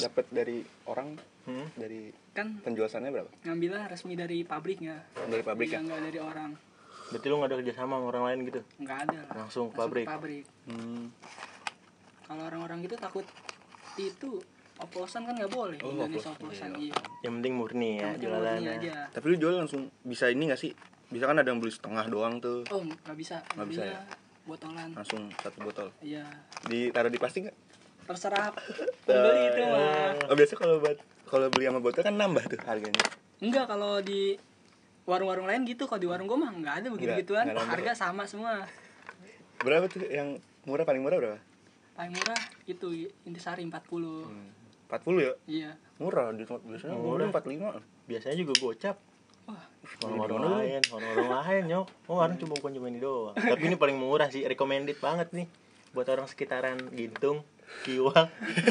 dapet 0.00 0.24
dari 0.32 0.64
orang 0.88 1.20
hmm? 1.44 1.66
dari 1.76 2.08
kan 2.32 2.56
penjualannya 2.64 3.10
berapa? 3.12 3.30
ngambilnya 3.44 3.82
resmi 3.92 4.16
dari 4.16 4.40
pabriknya 4.46 5.04
Dari 5.12 5.42
pabrik 5.44 5.68
iya, 5.68 5.78
ya? 5.78 5.84
nggak 5.84 6.00
dari 6.08 6.20
orang 6.20 6.50
berarti 7.10 7.26
lu 7.26 7.34
gak 7.36 7.48
ada 7.48 7.56
kerja 7.58 7.72
sama 7.74 7.94
sama 7.96 8.06
orang 8.08 8.24
lain 8.24 8.38
gitu 8.44 8.60
nggak 8.78 8.98
ada 9.04 9.18
lah 9.24 9.34
Langsung 9.38 9.66
pabrik. 9.68 10.06
pabrik 10.06 10.44
Hmm. 10.64 11.10
kalau 12.22 12.42
orang-orang 12.44 12.78
gitu 12.80 12.94
takut 12.94 13.26
itu 13.96 14.38
oplosan 14.76 15.22
kan 15.22 15.34
nggak 15.34 15.50
boleh 15.50 15.76
Oh, 15.80 15.90
Indonesia 15.92 16.30
oplosan, 16.30 16.70
oplosan 16.70 16.70
iya. 16.78 16.94
iya 16.94 16.96
yang 17.20 17.32
penting 17.36 17.54
murni 17.54 17.90
ya 17.96 18.10
jualannya 18.14 18.72
aja 18.78 18.92
Tapi 19.10 19.24
lu 19.26 19.36
jual 19.36 19.54
langsung 19.56 19.90
bisa 20.00 20.26
ini 20.26 20.48
gak 20.48 20.56
sih? 20.58 20.72
Bisa 21.06 21.26
kan 21.26 21.34
ada 21.34 21.44
yang 21.44 21.58
beli 21.58 21.68
setengah 21.68 22.06
doang 22.06 22.38
tuh. 22.38 22.62
oh 22.66 22.80
nggak 22.80 23.12
bisa 23.14 23.42
Nggak 23.52 23.68
bisa 23.68 23.82
ya? 23.84 24.00
botolan 24.40 24.88
Langsung 24.94 25.26
satu 25.36 25.58
botol. 25.60 25.88
iya 26.00 26.24
Ditaruh 26.64 27.10
di 27.10 27.18
plastik 27.18 27.42
gak? 27.44 27.56
terserah 28.06 28.50
pembeli 29.06 29.42
itu 29.48 29.62
mah 29.64 30.14
Oh 30.26 30.34
biasa 30.34 30.52
kalau 30.54 30.78
buat 30.78 30.96
kalau 31.26 31.46
beli 31.46 31.66
sama 31.66 31.78
botol 31.78 32.00
kan 32.00 32.14
nambah 32.14 32.42
tuh 32.46 32.58
harganya. 32.64 33.02
enggak 33.38 33.66
kalau 33.66 33.98
di 34.00 34.34
warung-warung 35.02 35.44
lain 35.44 35.64
gitu 35.64 35.84
kalau 35.84 35.98
di 35.98 36.06
warung 36.06 36.24
gua 36.24 36.38
mah 36.38 36.52
nggak 36.52 36.74
ada 36.76 36.88
begitu 36.88 37.12
gituan 37.18 37.44
nggak 37.44 37.56
nambah. 37.56 37.72
harga 37.72 37.92
sama 37.98 38.24
semua 38.24 38.64
Berapa 39.58 39.86
tuh 39.86 40.00
yang 40.04 40.36
murah 40.62 40.82
paling 40.82 41.00
murah 41.00 41.16
berapa? 41.16 41.38
paling 41.92 42.12
murah 42.12 42.38
itu 42.64 42.88
intisari 43.22 43.62
40 43.62 44.24
Hmm. 44.24 44.48
40 44.88 45.20
ya? 45.20 45.32
iya 45.46 45.70
Murah 45.96 46.32
di 46.32 46.42
tempat 46.42 46.64
biasanya 46.64 46.96
Murah. 46.96 47.28
murah 47.28 47.40
45. 47.76 48.08
biasanya 48.08 48.36
juga 48.36 48.52
gocap 48.58 48.96
wah 49.46 49.64
orang-orang 50.02 50.40
lain 50.56 50.80
orang-orang 50.88 51.28
lain 51.30 51.62
nyok 51.68 51.86
oh 52.06 52.16
orang 52.18 52.36
cuma 52.36 52.54
bukan 52.54 52.72
cuma 52.72 52.86
ini 52.86 52.98
doang 52.98 53.34
tapi 53.52 53.62
ini 53.62 53.76
paling 53.76 53.96
murah 53.96 54.26
sih 54.26 54.42
recommended 54.42 54.98
banget 54.98 55.28
nih 55.30 55.46
buat 55.90 56.06
orang 56.06 56.24
sekitaran 56.24 56.78
Gintung 56.90 57.42
Kiwang 57.80 58.26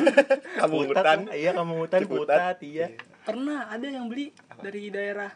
Kamu 0.60 0.76
hutan. 0.86 1.24
lah. 1.24 1.34
iya 1.34 1.52
kamu 1.52 1.74
hutan. 1.78 2.00
Putat 2.04 2.58
iya 2.62 2.92
pernah 3.22 3.68
ada 3.68 3.86
yang 3.86 4.08
beli 4.08 4.32
dari 4.58 4.90
daerah 4.90 5.32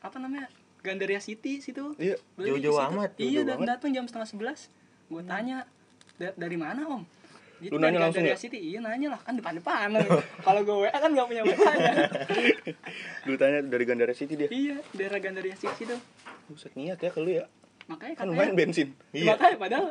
apa 0.00 0.16
namanya 0.16 0.48
Gandaria 0.80 1.18
City 1.18 1.58
situ 1.58 1.92
Iya. 1.96 2.16
Jauh-jauh 2.34 2.72
ke 2.74 2.84
amat, 2.88 3.10
iya 3.14 3.20
jauh-jauh 3.20 3.44
dan 3.44 3.56
banget. 3.56 3.68
datang 3.70 3.90
jam 3.92 4.04
setengah 4.04 4.28
sebelas 4.28 4.60
gue 5.06 5.22
tanya 5.22 5.68
"Da- 6.16 6.34
dari 6.34 6.56
mana 6.56 6.84
om 6.86 7.04
Gitu, 7.60 7.70
Lu 7.70 7.78
nanya 7.78 7.92
dari 7.92 8.02
langsung 8.02 8.24
Gandaria 8.24 8.32
ya? 8.32 8.40
City 8.40 8.58
iya 8.58 8.78
nanya 8.80 9.08
lah 9.10 9.20
kan 9.20 9.34
depan 9.34 9.52
depan 9.54 9.88
kalau 10.46 10.60
gue 10.62 10.76
WA 10.80 10.92
kan 10.94 11.10
nggak 11.10 11.26
punya 11.26 11.42
WA 11.42 11.72
nya 11.74 11.92
Dulu 13.24 13.36
tanya 13.36 13.58
dari 13.62 13.84
Gandara 13.84 14.14
City 14.14 14.32
dia. 14.34 14.48
iya 14.48 14.80
daerah 14.90 15.18
Gandaria 15.18 15.52
City 15.54 15.74
situ 15.76 15.96
Buset 16.46 16.72
niat 16.72 16.96
ya 16.96 17.10
kalau 17.10 17.28
ya. 17.28 17.44
makanya 17.86 18.14
Kan 18.16 18.26
lumayan 18.26 18.56
bensin. 18.56 18.96
Iya. 19.10 19.34
makanya 19.34 19.56
padahal 19.58 19.86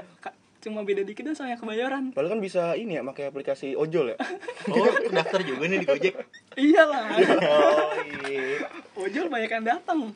cuma 0.60 0.84
beda 0.84 1.02
dikit 1.02 1.24
doang 1.24 1.34
sama 1.34 1.50
yang 1.50 1.58
kebayoran 1.58 2.04
Padahal 2.12 2.36
kan 2.36 2.42
bisa 2.42 2.76
ini 2.76 2.96
ya 2.96 3.02
pakai 3.02 3.28
aplikasi 3.28 3.74
ojol 3.74 4.12
ya. 4.12 4.18
oh 4.74 4.86
daftar 5.08 5.40
juga 5.40 5.64
nih 5.66 5.80
di 5.80 5.88
Gojek 5.88 6.16
iyalah 6.54 7.16
oh 7.48 7.92
iya 8.22 8.68
ojol 8.94 9.28
banyak 9.28 9.48
yang 9.50 9.66
datang 9.66 10.12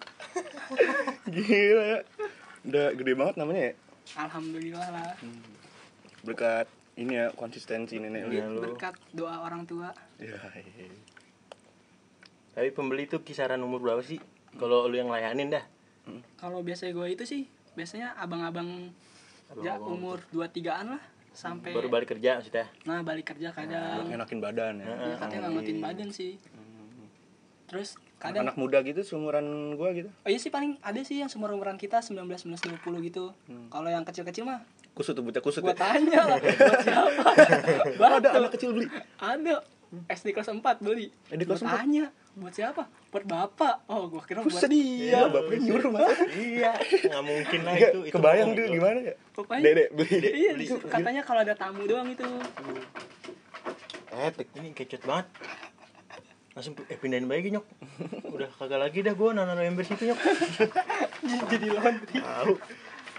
Gila 1.25 1.83
ya. 1.89 1.99
Udah 2.63 2.85
gede 2.91 3.13
banget 3.13 3.35
namanya 3.35 3.61
ya. 3.65 3.73
alhamdulillah 4.17 4.87
lah 4.89 5.11
Berkat 6.21 6.67
ini 6.95 7.15
ya 7.15 7.31
konsistensi 7.31 7.97
nenek 7.97 8.27
lu. 8.27 8.35
Lu. 8.53 8.61
berkat 8.63 8.95
doa 9.11 9.41
orang 9.41 9.63
tua 9.63 9.91
Ya, 10.15 10.39
iya. 10.53 10.87
tapi 12.51 12.69
pembeli 12.69 13.03
tuh 13.05 13.19
kisaran 13.19 13.59
umur 13.59 13.79
berapa 13.79 13.99
sih 13.99 14.21
kalau 14.55 14.85
lu 14.85 14.95
yang 14.95 15.07
layanin 15.07 15.49
dah 15.49 15.65
kalau 16.35 16.59
biasa 16.59 16.87
gue 16.89 17.07
itu 17.09 17.23
sih 17.23 17.43
biasanya 17.73 18.13
abang-abang 18.15 18.91
ya 19.59 19.77
umur 19.77 20.23
dua 20.29 20.47
tigaan 20.47 20.95
lah 20.95 21.03
sampai 21.29 21.69
baru 21.69 21.89
balik 21.89 22.09
kerja 22.09 22.37
maksudnya? 22.37 22.65
Nah 22.83 23.01
balik 23.01 23.25
kerja 23.27 23.49
kadang. 23.49 24.05
Enakin 24.07 24.39
badan 24.39 24.73
ya. 24.77 24.85
ya 24.87 25.15
katanya 25.17 25.41
ngangetin 25.47 25.77
badan 25.79 26.09
sih. 26.09 26.37
Terus 27.65 27.97
kadang 28.15 28.45
Anak 28.45 28.55
muda 28.55 28.79
gitu 28.81 29.01
seumuran 29.01 29.43
gua 29.73 29.91
gitu. 29.91 30.07
oh 30.07 30.29
iya 30.29 30.37
sih 30.37 30.47
paling 30.47 30.79
ada 30.79 31.01
sih 31.01 31.19
yang 31.19 31.27
seumur 31.27 31.51
umuran 31.51 31.75
kita 31.75 31.99
19 31.99 32.23
19 32.23 32.79
20 32.79 33.01
gitu. 33.03 33.33
Kalau 33.67 33.89
yang 33.89 34.01
kecil-kecil 34.01 34.45
mah 34.45 34.61
Kusut 34.93 35.11
tuh 35.11 35.25
bocah 35.25 35.41
kusut 35.41 35.59
gua 35.59 35.73
ya. 35.73 35.89
tanya 35.89 36.21
lah 36.23 36.37
buat 36.37 36.79
siapa? 36.85 37.29
Ada 37.97 38.29
anak 38.31 38.51
kecil 38.53 38.69
beli. 38.71 38.87
ada. 39.17 39.65
SD 40.05 40.31
kelas 40.31 40.49
4 40.49 40.61
beli. 40.79 41.09
Eh, 41.29 41.35
di 41.35 41.45
kelas 41.45 41.61
Gua 41.61 41.73
4? 41.73 41.81
tanya 41.81 42.05
buat 42.33 42.49
siapa 42.49 42.83
buat 43.07 43.23
bapak 43.23 43.85
oh 43.85 44.07
gua 44.07 44.21
kira 44.21 44.41
buat 44.41 44.49
Buset. 44.49 44.65
dia 44.67 44.89
Iya, 45.15 45.19
bapaknya 45.27 45.59
nyuruh 45.63 45.89
masa. 45.91 46.23
iya 46.31 46.71
nggak 47.05 47.23
mungkin 47.23 47.59
lah 47.61 47.73
Enggak, 47.73 47.91
itu 47.91 47.99
itu 48.01 48.13
kebayang 48.13 48.49
itu. 48.51 48.63
gimana 48.71 48.99
ya? 48.99 49.13
pokoknya 49.31 49.61
Dedek 49.63 49.87
beli. 49.91 50.17
iya 50.33 50.51
beli. 50.51 50.65
itu 50.65 50.75
katanya 50.83 51.21
kalau 51.21 51.39
ada 51.39 51.53
tamu 51.53 51.81
doang 51.83 52.09
itu 52.09 52.25
etik 54.11 54.47
ini 54.55 54.69
kecot 54.71 55.01
banget 55.03 55.27
langsung 56.53 56.73
eh 56.83 56.95
pindahin 56.95 57.25
bayi 57.25 57.49
nyok 57.49 57.65
udah 58.27 58.49
kagak 58.51 58.79
lagi 58.79 59.01
dah 59.01 59.13
gua 59.13 59.33
nana 59.33 59.57
ember 59.59 59.81
situ 59.83 60.05
nyok 60.05 60.19
jadi 61.51 61.67
laundry 61.71 62.17
tahu 62.19 62.53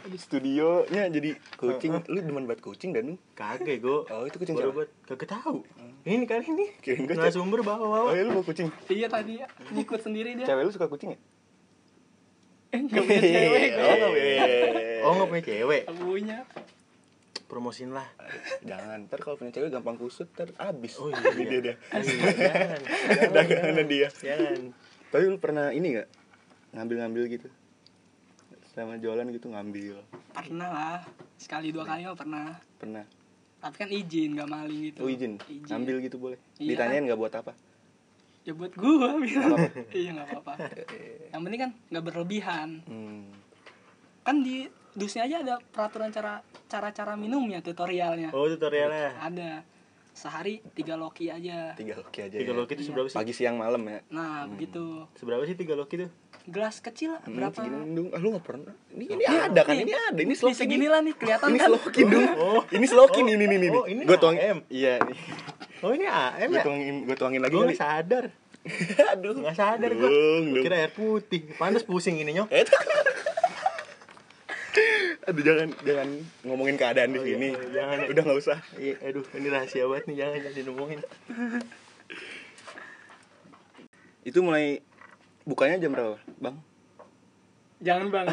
di 0.04 0.18
studionya 0.21 1.09
jadi 1.09 1.33
kucing 1.56 2.02
lu 2.04 2.18
demen 2.21 2.44
banget 2.44 2.61
kucing 2.61 2.90
dan 2.90 3.09
lu 3.09 3.16
Kagak 3.33 3.80
gue. 3.80 3.99
Oh, 4.04 4.23
itu 4.23 4.37
kucing 4.37 4.52
Baru 4.52 4.68
siapa? 4.68 4.76
buat 4.76 4.90
kagak 5.09 5.28
tahu. 5.33 5.64
Ini 6.05 6.29
kali 6.29 6.45
ini. 6.53 6.67
Kirain 6.85 7.09
cewek. 7.09 7.33
sumber 7.33 7.65
bawa 7.65 7.81
oh 7.81 7.89
bawa. 7.89 8.11
iya 8.13 8.29
lu 8.29 8.37
mau 8.37 8.45
kucing. 8.45 8.69
Iya 8.93 9.09
tadi 9.09 9.41
ngikut 9.73 10.05
sendiri 10.05 10.37
dia. 10.37 10.45
Cewek 10.45 10.69
lu 10.69 10.73
suka 10.77 10.85
kucing 10.93 11.17
ya? 11.17 11.19
Eh 12.77 12.81
nggak 12.85 13.05
punya 13.09 13.23
cewek 13.25 13.69
oh 13.73 13.95
nggak 13.97 14.13
punya. 14.13 14.45
Oh 15.01 15.13
nggak 15.17 15.29
punya 15.33 15.45
cewek. 15.49 15.83
Punya. 15.89 16.39
Promosin 17.49 17.97
lah. 17.97 18.05
jangan. 18.69 19.09
Ntar 19.09 19.19
kalau 19.25 19.41
punya 19.41 19.57
cewek 19.57 19.73
gampang 19.73 19.97
kusut 19.97 20.29
ntar 20.37 20.53
abis. 20.61 21.01
Oh, 21.01 21.09
iya. 21.09 21.25
dia 21.41 21.61
dia. 21.73 21.75
Jangan. 21.89 22.81
dagangan 23.41 23.87
dia. 23.89 24.09
Jangan. 24.13 24.61
tapi 25.09 25.25
lu 25.25 25.41
pernah 25.41 25.73
ini 25.73 25.97
nggak? 25.97 26.09
Ngambil-ngambil 26.77 27.23
gitu? 27.33 27.49
Selama 28.77 29.01
jualan 29.01 29.25
gitu 29.33 29.49
ngambil. 29.49 30.05
Pernah 30.37 30.69
lah. 30.69 31.01
Sekali 31.41 31.73
dua 31.73 31.89
kali 31.89 32.05
mah 32.05 32.13
pernah. 32.13 32.61
Pernah 32.77 33.24
tapi 33.64 33.76
kan 33.80 33.88
izin 33.88 34.37
nggak 34.37 34.50
maling 34.52 34.80
gitu. 34.92 35.00
Oh 35.00 35.09
izin? 35.09 35.40
Ngambil 35.40 35.97
gitu 36.04 36.21
boleh? 36.21 36.37
Iya. 36.61 36.76
ditanyain 36.76 37.09
nggak 37.09 37.16
buat 37.16 37.33
apa? 37.33 37.52
Ya 38.44 38.52
buat 38.52 38.76
gua 38.76 39.16
bilang 39.25 39.56
apa-apa. 39.56 39.80
iya 39.97 40.11
nggak 40.12 40.28
apa-apa. 40.28 40.52
Yang 41.33 41.40
penting 41.49 41.61
kan 41.64 41.71
nggak 41.88 42.04
berlebihan. 42.04 42.68
Hmm. 42.85 43.25
kan 44.25 44.40
di 44.40 44.64
dusnya 44.97 45.28
aja 45.28 45.37
ada 45.44 45.54
peraturan 45.61 46.09
cara 46.12 46.40
cara 46.68 46.92
cara 46.92 47.12
minumnya 47.16 47.64
tutorialnya. 47.64 48.33
Oh 48.37 48.44
tutorialnya. 48.49 49.16
ada 49.16 49.64
sehari 50.14 50.62
tiga 50.71 50.94
loki 50.94 51.26
aja 51.26 51.75
tiga 51.75 51.99
loki 51.99 52.23
aja 52.23 52.37
Tiga 52.37 52.49
ya. 52.49 52.56
loki 52.56 52.73
itu 52.73 52.87
seberapa 52.87 53.06
sih? 53.06 53.18
pagi 53.18 53.33
siang 53.33 53.56
malam 53.56 53.83
ya 53.83 53.99
nah 54.09 54.47
begitu 54.47 55.11
Seberapa 55.12 55.42
sih 55.42 55.52
tiga 55.52 55.75
loki 55.75 55.99
tuh? 55.99 56.11
gelas 56.44 56.78
kecil 56.78 57.18
Hmm, 57.21 57.35
berapa 57.35 57.56
segini 57.56 57.88
dong. 57.90 58.09
Ah, 58.11 58.21
lu 58.21 58.28
gak 58.30 58.44
pernah. 58.44 58.75
Ini, 58.90 59.04
ini 59.09 59.25
ada 59.25 59.61
kan? 59.61 59.73
Ini 59.75 59.92
ada. 59.92 60.12
Ini 60.14 60.28
Nih, 60.28 60.37
slokin. 60.37 60.52
segini 60.54 60.87
lah 60.87 61.00
nih 61.00 61.14
kelihatan 61.14 61.49
Ini 61.49 61.56
kan 61.56 61.68
dong. 61.73 61.80
Oh. 62.37 62.62
Ini 62.68 62.85
slokin 62.85 63.25
Oh. 63.25 63.33
ini 63.33 63.42
ini 63.42 63.54
ini. 63.56 63.68
Oh, 63.71 63.87
ini 63.87 64.02
Gue 64.04 64.18
tuang 64.18 64.37
AM. 64.37 64.59
Iya, 64.68 65.00
nih. 65.00 65.16
Oh 65.80 65.90
ini 65.90 66.04
AM 66.04 66.44
Gue 66.47 66.54
ya? 66.54 66.62
tuangin 66.62 66.94
gue 67.02 67.16
tuangin 67.16 67.40
lagi 67.40 67.49
Gue 67.50 67.64
kali. 67.64 67.68
nggak 67.71 67.80
sadar. 67.80 68.25
Aduh. 69.16 69.33
Nggak 69.40 69.56
sadar 69.56 69.90
gue. 69.90 70.11
Kira 70.61 70.76
air 70.78 70.92
putih. 70.92 71.49
Panas 71.56 71.80
pusing 71.80 72.21
ini 72.21 72.37
nyok. 72.37 72.49
Eh, 75.25 75.31
Aduh 75.31 75.40
jangan 75.40 75.69
jangan 75.81 76.09
ngomongin 76.43 76.76
keadaan 76.76 77.11
di 77.11 77.19
Oh, 77.19 77.25
iya. 77.25 77.33
sini. 77.35 77.49
Jangan. 77.73 77.97
Udah 78.07 78.23
nggak 78.23 78.38
usah. 78.38 78.59
Iya, 78.76 78.95
aduh 79.02 79.25
ini 79.33 79.49
rahasia 79.49 79.85
banget 79.87 80.04
nih 80.04 80.16
jangan 80.21 80.37
jangan 80.38 80.54
diomongin. 80.61 81.00
Itu 84.23 84.38
mulai 84.40 84.81
bukanya 85.43 85.76
jam 85.78 85.93
berapa, 85.93 86.16
Bang? 86.38 86.57
jangan 87.85 88.09
bang 88.09 88.25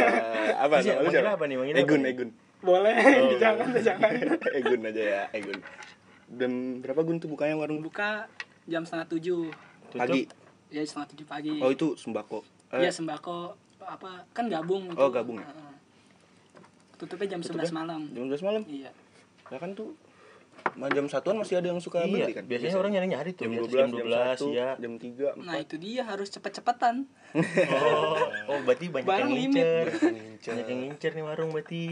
apa 0.64 0.80
Iya, 0.80 1.04
siapa? 1.04 1.36
apa 1.36 1.44
nih, 1.44 1.56
manggil 1.60 1.74
apa 1.74 1.84
Egun? 1.84 2.02
Egun. 2.02 2.30
boleh 2.58 2.96
Oh. 2.96 3.36
jangan 3.44 3.68
jangan 3.76 4.12
Egun 4.54 4.80
aja 4.82 5.02
ya, 5.04 5.22
Egun. 5.34 5.60
Dan 6.26 6.52
berapa 6.80 7.00
gun 7.00 7.20
tuh 7.20 7.28
bukanya 7.28 7.54
warung 7.54 7.80
buka 7.80 8.24
jam 8.64 8.82
setengah 8.82 9.04
tujuh. 9.06 9.52
Pagi. 9.92 10.24
ya 10.66 10.80
setengah 10.80 11.12
tujuh 11.12 11.24
pagi 11.24 11.60
Oh, 11.60 11.68
itu 11.68 11.92
sembako. 11.94 12.40
Eh, 12.72 12.82
Iya 12.82 12.90
sembako 12.90 13.52
apa 13.78 14.24
kan 14.32 14.48
gabung 14.48 14.88
itu. 14.88 14.96
Oh, 14.96 15.08
gabung 15.08 15.38
ya? 15.38 15.44
Heeh. 15.44 15.75
Tutupnya 16.96 17.36
jam 17.36 17.40
tutupnya 17.44 17.68
11 17.68 17.78
malam. 17.78 18.00
Jam 18.12 18.22
11 18.28 18.46
malam. 18.46 18.62
Iya. 18.64 18.90
Ya 19.52 19.58
kan 19.60 19.72
tuh 19.76 19.94
jam 20.76 21.06
satuan 21.06 21.36
masih 21.38 21.62
ada 21.62 21.68
yang 21.70 21.80
suka 21.80 22.02
Iya, 22.04 22.10
beli 22.10 22.32
kan? 22.34 22.44
biasanya 22.48 22.76
orang 22.76 22.92
nyari-nyari 22.98 23.30
tuh. 23.32 23.46
jam 23.46 23.52
biasa 23.54 23.70
12, 23.70 23.76
jam 23.76 23.88
12, 23.92 24.38
1, 24.50 24.58
ya. 24.58 24.68
jam 24.76 24.92
3, 24.98 25.38
4. 25.38 25.46
Nah, 25.46 25.56
itu 25.62 25.74
dia 25.78 26.02
harus 26.04 26.28
cepet-cepetan. 26.32 26.94
Oh, 27.36 28.16
oh 28.50 28.58
berarti 28.66 28.86
banyak 28.90 29.06
Barang 29.06 29.30
yang 29.30 29.52
limit. 29.52 29.62
ngincer. 29.62 29.86
Banyak 29.86 30.02
yang 30.02 30.16
ngincer. 30.26 30.50
Banyak 30.52 30.66
yang 30.66 30.80
ngincer 30.82 31.10
nih 31.14 31.24
warung 31.24 31.50
berarti. 31.54 31.82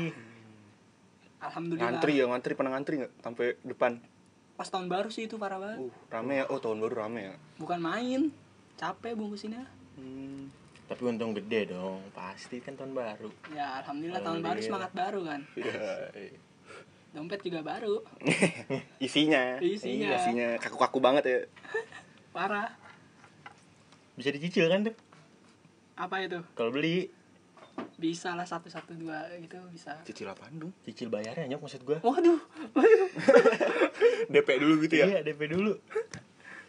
Alhamdulillah. 1.45 1.85
ngantri 1.93 2.13
ya, 2.17 2.25
ngantri 2.25 2.53
pernah 2.57 2.73
ngantri 2.73 2.95
nggak 3.05 3.13
sampai 3.21 3.47
depan? 3.61 3.93
Pas 4.57 4.69
tahun 4.71 4.87
baru 4.89 5.13
sih 5.13 5.29
itu 5.29 5.37
parah 5.37 5.61
banget. 5.61 5.79
Uh, 5.85 5.93
rame 6.09 6.41
ya. 6.41 6.45
Oh, 6.49 6.59
tahun 6.63 6.79
baru 6.81 6.95
rame 7.05 7.21
ya. 7.29 7.35
Bukan 7.61 7.79
main. 7.85 8.33
Capek 8.81 9.13
bungkusinnya. 9.15 9.69
Hmm. 10.01 10.49
Tapi 10.85 11.01
untung 11.09 11.33
gede 11.33 11.73
dong, 11.73 12.05
pasti 12.13 12.61
kan 12.61 12.77
tahun 12.77 12.93
baru. 12.93 13.33
Ya 13.57 13.81
alhamdulillah 13.81 14.21
tahun 14.21 14.45
baru 14.45 14.61
Alhamdulillah. 14.61 14.69
semangat 14.69 14.93
baru 14.93 15.21
kan. 15.25 15.41
Iya. 15.57 15.85
iya. 16.13 16.39
Dompet 17.15 17.41
juga 17.41 17.61
baru. 17.65 17.95
isinya. 19.07 19.63
Isinya. 19.63 20.09
Iya, 20.13 20.17
isinya 20.21 20.49
kaku-kaku 20.61 20.99
banget 21.01 21.25
ya. 21.25 21.39
Parah. 22.37 22.69
Bisa 24.15 24.29
dicicil 24.29 24.69
kan 24.69 24.85
tuh? 24.85 24.95
Apa 25.95 26.21
itu? 26.21 26.43
Kalau 26.53 26.71
beli 26.71 27.09
Bisa 27.99 28.39
lah 28.39 28.47
satu 28.47 28.71
satu 28.71 28.95
dua 28.95 29.27
gitu 29.43 29.59
bisa. 29.75 29.99
Cicil 30.07 30.31
apaan 30.31 30.63
dong? 30.63 30.71
cicil 30.87 31.11
bayarnya 31.11 31.51
nyok 31.51 31.67
maksud 31.67 31.83
gua. 31.83 31.99
Waduh, 32.07 32.39
DP 34.33 34.49
dulu 34.63 34.79
gitu 34.87 35.03
ya. 35.03 35.07
Iya, 35.11 35.21
DP 35.27 35.51
dulu. 35.51 35.75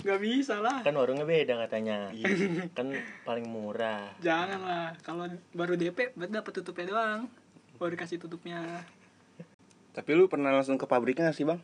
Nggak 0.05 0.19
bisa 0.21 0.61
lah. 0.61 0.85
Kan 0.85 0.93
warungnya 0.93 1.25
beda 1.25 1.57
katanya. 1.65 2.13
Iya. 2.13 2.69
kan 2.71 2.93
paling 3.25 3.49
murah. 3.49 4.13
Jangan 4.21 4.61
lah. 4.61 4.87
Kalau 5.01 5.25
baru 5.51 5.73
DP 5.73 6.13
berarti 6.13 6.29
dapat 6.31 6.53
tutupnya 6.53 6.85
doang. 6.87 7.21
Baru 7.75 7.89
dikasih 7.91 8.21
tutupnya. 8.21 8.85
Tapi 9.91 10.09
lu 10.13 10.29
pernah 10.29 10.53
langsung 10.53 10.77
ke 10.77 10.85
pabriknya 10.85 11.25
nggak 11.25 11.37
sih, 11.37 11.47
Bang? 11.47 11.57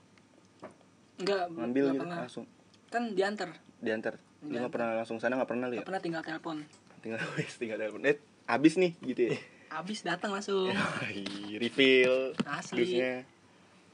Enggak, 1.22 1.54
Ngambil 1.54 1.84
nggak 1.84 1.94
gitu 1.94 2.02
pernah. 2.02 2.18
langsung 2.18 2.46
Kan 2.90 3.04
diantar. 3.14 3.50
diantar. 3.78 4.18
Lu 4.42 4.58
nggak 4.58 4.74
pernah 4.74 4.90
langsung 4.98 5.22
sana 5.22 5.38
nggak 5.38 5.48
pernah 5.48 5.66
lu 5.70 5.78
ya? 5.78 5.78
Nggak 5.78 5.90
pernah 5.94 6.02
tinggal 6.02 6.24
telepon. 6.26 6.58
Tinggal 7.06 7.20
wes 7.38 7.54
tinggal 7.56 7.78
telepon. 7.78 8.02
Eh, 8.04 8.18
habis 8.50 8.74
nih 8.76 8.98
gitu 9.06 9.22
ya. 9.30 9.38
Habis 9.70 10.02
datang 10.02 10.34
langsung. 10.34 10.74
Refill. 11.62 12.34
Asli. 12.42 12.78
Dusnya. 12.82 13.14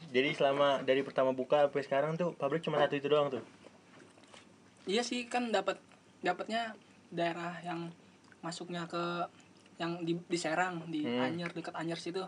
Jadi 0.07 0.29
selama 0.33 0.79
dari 0.81 1.03
pertama 1.03 1.35
buka 1.35 1.67
sampai 1.67 1.83
sekarang 1.83 2.11
tuh 2.15 2.31
pabrik 2.31 2.63
cuma 2.63 2.79
satu 2.79 2.95
itu 2.95 3.11
doang 3.11 3.27
tuh. 3.27 3.43
Iya 4.87 5.03
sih 5.03 5.27
kan 5.27 5.51
dapat 5.51 5.77
dapatnya 6.19 6.73
daerah 7.09 7.59
yang 7.61 7.91
masuknya 8.39 8.87
ke 8.87 9.27
yang 9.77 10.01
di, 10.01 10.17
di 10.17 10.37
Serang 10.37 10.87
di 10.87 11.03
Hmm. 11.03 11.21
Anyer 11.21 11.51
dekat 11.51 11.75
Anyer 11.75 11.99
situ. 11.99 12.23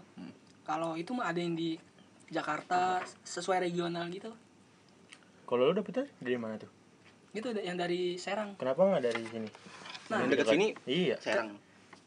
Kalau 0.62 0.94
itu 0.94 1.12
mah 1.12 1.32
ada 1.32 1.40
yang 1.40 1.56
di 1.56 1.80
Jakarta 2.30 3.02
sesuai 3.24 3.64
regional 3.64 4.06
gitu. 4.10 4.30
Kalau 5.44 5.66
lu 5.66 5.74
dapetnya 5.74 6.06
dari 6.20 6.38
mana 6.38 6.60
tuh? 6.60 6.70
Gitu 7.32 7.50
ada 7.50 7.62
yang 7.62 7.74
dari 7.74 8.20
Serang. 8.20 8.54
Kenapa 8.54 8.86
nggak 8.86 9.04
dari 9.04 9.24
sini? 9.26 9.50
Nah, 10.10 10.18
Yang 10.20 10.30
dekat 10.36 10.46
sini 10.52 10.68
Iya. 10.86 11.16
Serang. 11.18 11.58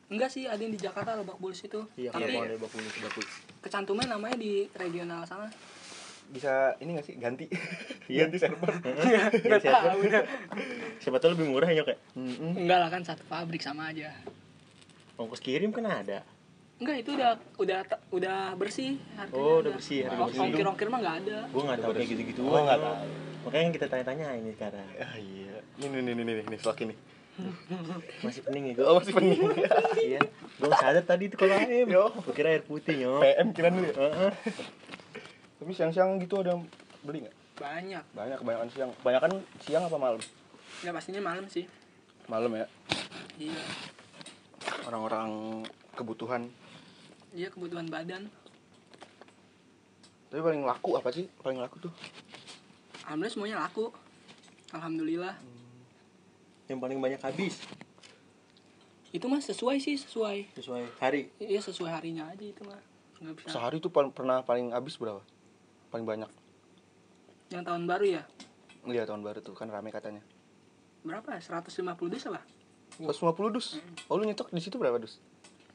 Enggak 0.07 0.29
sih 0.29 0.45
ada 0.45 0.61
yang 0.61 0.71
di 0.71 0.79
Jakarta 0.79 1.17
Lebak 1.17 1.41
Bulus 1.41 1.65
itu. 1.65 1.89
Iya, 1.97 2.13
Tapi 2.13 2.29
kalau 2.29 2.45
dari 2.45 2.61
Bakulu 2.61 2.85
Bakulu. 3.01 3.27
kecantumnya 3.65 4.07
namanya 4.07 4.37
di 4.37 4.69
regional 4.71 5.25
sana. 5.25 5.49
Bisa 6.33 6.81
ini 6.81 6.97
gak 6.97 7.07
sih 7.07 7.15
ganti? 7.21 7.45
Iya. 8.13 8.27
ganti 8.27 8.37
server. 8.41 8.69
Enggak 9.47 9.63
tahu 9.63 9.99
udah. 10.05 10.23
Siapa 10.99 11.17
tahu 11.21 11.31
lebih 11.37 11.47
murah 11.49 11.69
ya 11.69 11.81
nyok 11.81 11.89
ya? 11.93 11.97
Enggak 12.57 12.79
lah 12.81 12.89
kan 12.89 13.03
satu 13.05 13.23
pabrik 13.29 13.61
sama 13.61 13.93
aja. 13.93 14.11
Ongkos 15.21 15.41
kirim 15.45 15.71
kan 15.71 15.85
ada. 15.87 16.25
Enggak 16.83 16.97
itu 17.05 17.11
udah 17.15 17.31
udah 17.61 17.81
udah 18.11 18.37
bersih 18.59 18.99
harganya. 19.15 19.39
Oh, 19.39 19.63
udah 19.63 19.73
bersih, 19.77 20.09
harga 20.09 20.29
bersih. 20.29 20.41
Ongkir-ongkir 20.41 20.89
mah 20.91 20.99
enggak 20.99 21.17
ada. 21.25 21.39
Gue 21.53 21.63
nggak 21.63 21.79
tahu 21.79 21.93
kayak 21.95 22.09
gitu-gitu. 22.11 22.41
Oh, 22.43 22.61
nggak 22.65 22.81
tahu. 22.81 22.97
Makanya 23.43 23.69
kita 23.71 23.87
tanya-tanya 23.87 24.27
ini 24.35 24.51
sekarang. 24.57 24.89
Ah 24.99 25.15
iya. 25.17 25.55
Ini 25.79 25.87
nih 25.89 26.01
nih 26.03 26.13
nih 26.17 26.25
nih, 26.25 26.45
nih 26.53 26.59
slok 26.59 26.81
ini. 26.83 26.95
Masih 28.27 28.41
pening 28.45 28.65
ya 28.69 28.73
gue. 28.77 28.85
Oh, 28.85 29.01
masih 29.01 29.13
pening. 29.17 29.41
iya. 30.05 30.21
Gue 30.61 30.69
sadar 30.77 31.01
tadi 31.01 31.33
itu 31.33 31.37
kalau 31.41 31.57
AM. 31.57 31.89
Yo. 31.89 32.13
Kira 32.37 32.53
air 32.53 32.65
putih 32.67 32.93
nyok. 32.99 33.21
PM 33.25 33.47
kira 33.57 33.69
dulu 33.73 33.89
ya. 33.89 33.95
Heeh. 33.97 34.31
Tapi 35.63 35.79
siang-siang 35.79 36.19
gitu 36.19 36.43
ada 36.43 36.59
yang 36.59 36.67
beli 37.07 37.23
nggak? 37.23 37.37
Banyak. 37.63 38.05
Banyak 38.19 38.39
kebanyakan 38.43 38.69
siang. 38.75 38.91
Kebanyakan 38.99 39.33
siang 39.63 39.83
apa 39.87 39.95
malam? 39.95 40.19
Ya 40.83 40.91
pastinya 40.91 41.23
malam 41.23 41.47
sih. 41.47 41.71
Malam 42.27 42.51
ya. 42.59 42.67
Iya. 43.39 43.63
Orang-orang 44.91 45.63
kebutuhan. 45.95 46.51
Iya 47.31 47.55
kebutuhan 47.55 47.87
badan. 47.87 48.27
Tapi 50.35 50.43
paling 50.43 50.67
laku 50.67 50.99
apa 50.99 51.15
sih? 51.15 51.31
Paling 51.39 51.63
laku 51.63 51.87
tuh. 51.87 51.95
Alhamdulillah 53.07 53.31
semuanya 53.31 53.57
laku. 53.63 53.95
Alhamdulillah. 54.75 55.39
Yang 56.67 56.79
paling 56.83 56.99
banyak 56.99 57.23
habis 57.23 57.63
Itu 59.15 59.31
mah 59.31 59.39
sesuai 59.39 59.79
sih 59.79 59.95
sesuai. 59.95 60.59
sesuai 60.59 60.99
hari. 60.99 61.31
Iya 61.39 61.63
sesuai 61.63 62.03
harinya 62.03 62.27
aja 62.27 62.51
itu 62.51 62.67
mah. 62.67 62.83
Nggak 63.23 63.35
bisa. 63.39 63.55
Sehari 63.55 63.79
tuh 63.79 63.95
pernah 63.95 64.43
paling 64.43 64.75
habis 64.75 64.99
berapa? 64.99 65.23
Paling 65.93 66.09
banyak. 66.09 66.31
Yang 67.53 67.63
tahun 67.69 67.83
baru 67.85 68.05
ya. 68.09 68.23
Iya 68.83 69.05
tahun 69.05 69.21
baru 69.21 69.39
tuh 69.39 69.53
kan 69.53 69.69
rame 69.69 69.93
katanya. 69.93 70.25
Berapa? 71.05 71.37
150 71.37 71.69
dus 72.09 72.25
apa? 72.27 72.41
150 72.97 73.13
dus. 73.53 73.67
Oh 74.09 74.17
lu 74.17 74.25
nyetok 74.25 74.49
di 74.49 74.59
situ 74.59 74.81
berapa 74.81 74.97
dus? 74.97 75.21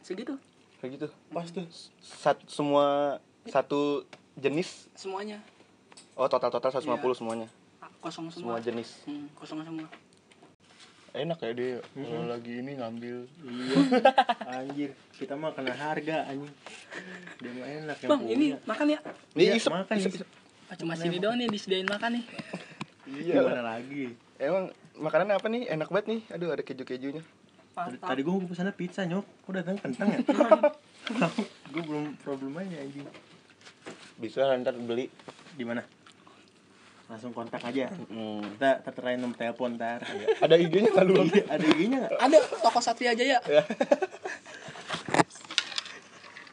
Segitu. 0.02 0.34
Kayak 0.82 0.92
gitu. 0.98 1.08
Pas 1.30 1.46
tuh. 1.48 1.70
Sat, 2.02 2.42
semua 2.50 3.18
satu 3.46 4.04
jenis. 4.34 4.90
Semuanya. 4.98 5.38
Oh 6.18 6.26
total 6.26 6.50
total 6.50 6.74
150 6.74 6.98
Iya. 6.98 7.14
semuanya. 7.14 7.48
Ah, 7.78 7.90
Kosong 8.02 8.34
Semua 8.34 8.58
semua. 8.58 8.66
jenis. 8.66 8.90
Hmm, 9.06 9.30
kosong 9.34 9.62
semua. 9.62 9.86
Enak 11.18 11.38
ya 11.40 11.52
dia 11.52 11.74
kalau 11.94 12.26
lagi 12.28 12.54
ini 12.56 12.72
ngambil 12.74 13.18
Iya. 13.42 13.78
Anjir, 14.56 14.90
kita 15.14 15.34
mah 15.34 15.52
kena 15.52 15.72
harga 15.72 16.26
anjing. 16.26 16.54
Dia 17.38 17.52
mah 17.52 17.68
enak 17.68 17.98
yang 18.00 18.10
bang 18.10 18.22
ini 18.28 18.46
makan 18.64 18.86
ya 18.88 19.00
Iya, 19.34 19.52
isep, 19.56 19.72
makan 19.72 19.96
isep, 19.96 20.12
isep. 20.16 20.28
ah, 20.68 20.76
cuma 20.76 20.94
sini 20.94 21.18
doang 21.18 21.36
nih 21.36 21.48
disediain 21.48 21.86
makan 21.86 22.18
nih 22.18 22.26
iya 23.08 23.40
Gimana 23.40 23.64
lagi? 23.66 24.12
emang 24.38 24.66
makanan 24.94 25.28
apa 25.32 25.48
nih 25.48 25.64
enak 25.68 25.88
banget 25.88 26.06
nih 26.08 26.22
aduh 26.30 26.50
ada 26.50 26.62
keju 26.62 26.84
kejunya 26.84 27.24
Tadi, 27.72 27.94
tadi 27.96 28.22
gue 28.22 28.34
mau 28.34 28.42
pesannya 28.44 28.74
pizza 28.74 29.06
nyok, 29.06 29.22
kok 29.40 29.54
datang 29.54 29.78
kentang 29.78 30.10
ya? 30.10 30.20
gue 31.72 31.84
belum 31.84 32.18
problem 32.18 32.58
aja 32.58 32.74
anjing. 32.76 33.06
bisa 34.18 34.50
ntar 34.58 34.74
beli 34.76 35.14
Di 35.54 35.62
mana? 35.62 35.86
Langsung 37.08 37.32
kontak 37.32 37.62
aja. 37.62 37.88
hmm. 37.88 38.54
Kita 38.54 38.72
terterain 38.82 39.16
nomor 39.16 39.34
telepon 39.34 39.74
ntar. 39.74 40.04
ada 40.38 40.56
IG-nya 40.56 40.92
nggak 40.92 41.06
lu 41.06 41.14
Iya, 41.24 41.44
ada 41.48 41.66
IG-nya 41.66 41.98
nggak? 42.02 42.12
ada 42.20 42.38
toko 42.60 42.80
Satria 42.80 43.14
Jaya 43.14 43.40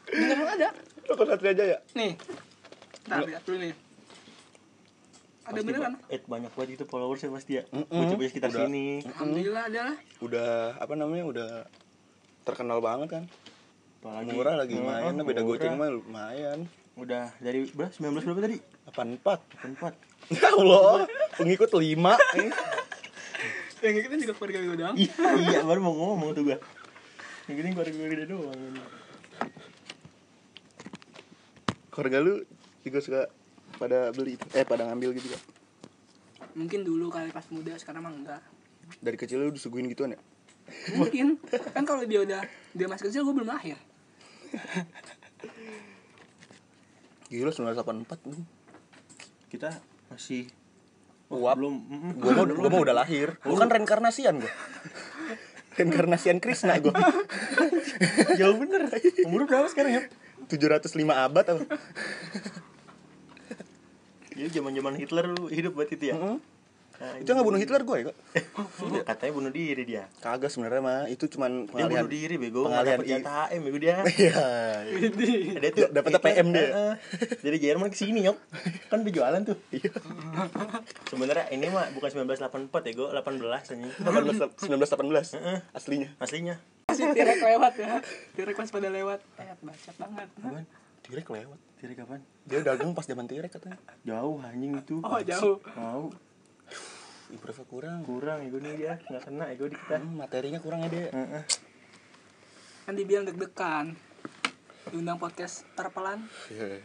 beneran 0.07 0.47
ada 0.49 0.69
Toko 1.03 1.23
Satria 1.23 1.51
aja 1.51 1.65
ya 1.67 1.79
nih 1.93 2.11
Ntar 3.05 3.19
lihat 3.25 3.43
dulu 3.43 3.57
nih 3.59 3.73
ada 5.43 5.53
Pasti 5.53 5.67
beneran 5.67 5.91
ba- 5.93 6.07
eh, 6.09 6.21
banyak 6.23 6.51
banget 6.51 6.69
itu 6.73 6.85
followersnya 6.85 7.29
pasti 7.29 7.51
ya. 7.53 7.63
Mm-mm. 7.69 7.85
Gue 7.85 8.05
coba 8.09 8.23
sekitar 8.25 8.49
Udah. 8.49 8.61
sini. 8.63 8.87
alhamdulillah 9.05 9.63
ada 9.67 9.79
lah 9.85 9.97
udah 10.17 10.49
apa 10.79 10.93
namanya 10.95 11.23
udah 11.25 11.49
terkenal 12.41 12.79
banget 12.79 13.09
kan 13.11 13.23
Apalagi 13.99 14.31
murah 14.31 14.55
lagi 14.55 14.71
Heeh, 14.71 14.81
lumayan 14.81 15.13
beda 15.19 15.41
goceng 15.43 15.73
mah 15.75 15.89
lumayan 15.91 16.59
Udah 16.95 17.29
dari 17.37 17.65
berapa? 17.67 17.91
19 17.91 18.23
berapa 18.23 18.41
tadi? 18.41 18.57
84 18.89 19.65
Empat. 19.65 19.93
ya 20.33 20.49
Allah. 20.53 21.05
Pengikut 21.37 21.69
5 21.69 21.81
yang 23.85 24.01
kita 24.01 24.17
juga 24.17 24.33
keluarga 24.33 24.59
gue 24.65 24.77
doang. 24.81 24.95
Iya, 24.97 25.13
iya, 25.45 25.59
baru 25.61 25.79
mau 25.85 25.93
ngomong 25.93 26.33
tuh 26.33 26.41
gua. 26.41 26.57
Yang 27.45 27.55
gini 27.61 27.69
keluarga 27.77 27.93
gue 27.93 28.09
gede 28.09 28.25
doang. 28.29 28.61
keluarga 31.95 32.19
lu 32.19 32.43
juga 32.83 32.99
suka 32.99 33.21
pada 33.79 34.11
beli 34.11 34.35
itu 34.35 34.43
eh 34.51 34.67
pada 34.67 34.83
ngambil 34.83 35.15
gitu 35.15 35.31
kan 35.31 35.39
mungkin 36.55 36.83
dulu 36.83 37.07
kali 37.07 37.31
pas 37.31 37.47
muda 37.51 37.75
sekarang 37.75 38.03
mah 38.03 38.11
enggak. 38.15 38.41
Dari 39.03 39.15
kecil 39.19 39.43
lu 39.43 39.51
disuguhin 39.51 39.91
gituan 39.91 40.15
ya? 40.15 40.19
Mungkin. 40.95 41.39
Kan 41.75 41.83
kalau 41.83 42.03
dia 42.07 42.23
udah 42.23 42.41
dia 42.71 42.87
masih 42.87 43.11
kecil 43.11 43.27
gue 43.27 43.35
belum 43.35 43.47
lahir. 43.51 43.75
Gila 47.31 47.51
1984 47.51 48.27
lu 48.31 48.39
Kita 49.55 49.71
masih 50.11 50.51
Uap. 51.31 51.55
belum 51.55 51.73
mm, 51.79 52.11
gua 52.19 52.31
mau 52.35 52.43
gua 52.43 52.69
mau 52.75 52.81
udah 52.83 52.91
lahir 52.91 53.39
gua 53.39 53.55
kan 53.63 53.71
reinkarnasian 53.71 54.43
gua 54.43 54.51
reinkarnasian 55.79 56.43
Krishna 56.43 56.75
gua 56.83 56.91
jauh 58.39 58.59
bener. 58.59 58.91
Umur 59.23 59.47
berapa 59.47 59.71
sekarang 59.71 59.91
ya? 59.95 60.03
705 60.51 60.91
abad 61.07 61.45
apa 61.55 61.63
Jadi 64.35 64.51
zaman-zaman 64.51 64.93
Hitler 64.99 65.31
lu 65.31 65.47
hidup 65.47 65.79
buat 65.79 65.87
itu 65.87 66.11
ya. 66.11 66.19
Heeh. 66.19 66.35
Nah, 66.35 66.54
itu 67.17 67.27
nggak 67.27 67.43
bunuh 67.43 67.57
Hitler 67.57 67.81
gue 67.81 67.95
ya 67.95 68.03
kok 68.05 68.17
Iya, 68.85 69.01
katanya 69.03 69.31
bunuh 69.33 69.51
diri 69.51 69.83
dia. 69.83 70.03
kagak 70.17 70.47
sebenarnya 70.47 70.79
mah 70.79 70.99
itu 71.05 71.25
cuman 71.27 71.63
Dia 71.63 71.71
pengalihan 71.85 72.03
bunuh 72.03 72.13
diri 72.13 72.35
bego, 72.35 72.61
dapet 72.65 72.99
i- 73.01 73.11
jatah 73.13 73.33
HM 73.47 73.61
bego 73.61 73.77
dia. 73.77 73.95
iya 74.15 74.45
Dia 74.85 75.69
tuh 75.71 75.87
Hitler, 75.87 76.21
PM 76.21 76.47
dia. 76.49 76.67
Dari 77.37 77.57
Jerman 77.57 77.87
ke 77.87 77.97
sini, 77.97 78.19
Nyok. 78.21 78.37
Kan 78.87 78.99
berjualan 79.01 79.41
tuh. 79.41 79.57
iya 79.75 79.89
Sebenarnya 81.05 81.45
ini 81.49 81.67
mah 81.67 81.91
bukan 81.91 82.09
1984 82.25 82.71
ya, 82.83 82.93
Go, 82.93 83.05
18 83.09 83.21
anjing. 83.69 83.91
18 83.99 84.55
1918 84.61 85.35
Heeh. 85.35 85.57
aslinya 85.71 86.09
Aslinya. 86.17 86.55
masih 86.85 87.11
tirek 87.11 87.41
lewat 87.41 87.73
ya 87.75 87.97
tirek 88.31 88.55
pas 88.55 88.69
pada 88.69 88.87
lewat 88.87 89.19
eh 89.35 89.51
bacot 89.59 89.95
banget 89.97 90.27
Apaan? 90.37 90.63
Tirek 91.01 91.27
lewat 91.27 91.59
Tiri 91.75 91.91
kapan? 91.91 92.21
dia 92.45 92.61
dagang 92.61 92.93
pas 92.93 93.03
zaman 93.03 93.25
Tirek 93.25 93.51
katanya 93.51 93.75
Jauh 94.03 94.37
anjing 94.39 94.73
itu. 94.75 95.01
oh 95.01 95.19
jauh 95.19 95.57
Mau 95.75 96.13
improve 97.31 97.63
kurang? 97.65 98.05
Kurang 98.05 98.45
ego 98.45 98.57
nih 98.61 98.73
dia, 98.77 98.93
nggak 99.01 99.23
kena 99.25 99.45
ego 99.49 99.65
di 99.65 99.77
kita. 99.77 99.97
Hmm, 99.97 100.13
materinya 100.19 100.59
kurang 100.61 100.85
ya 100.85 100.89
dia 100.91 101.05
Heeh. 101.09 101.43
kan 102.85 102.93
dibilang 102.93 103.25
deg-degan. 103.25 103.97
Diundang 104.93 105.17
podcast 105.17 105.65
terpelan. 105.73 106.29
Iya. 106.53 106.77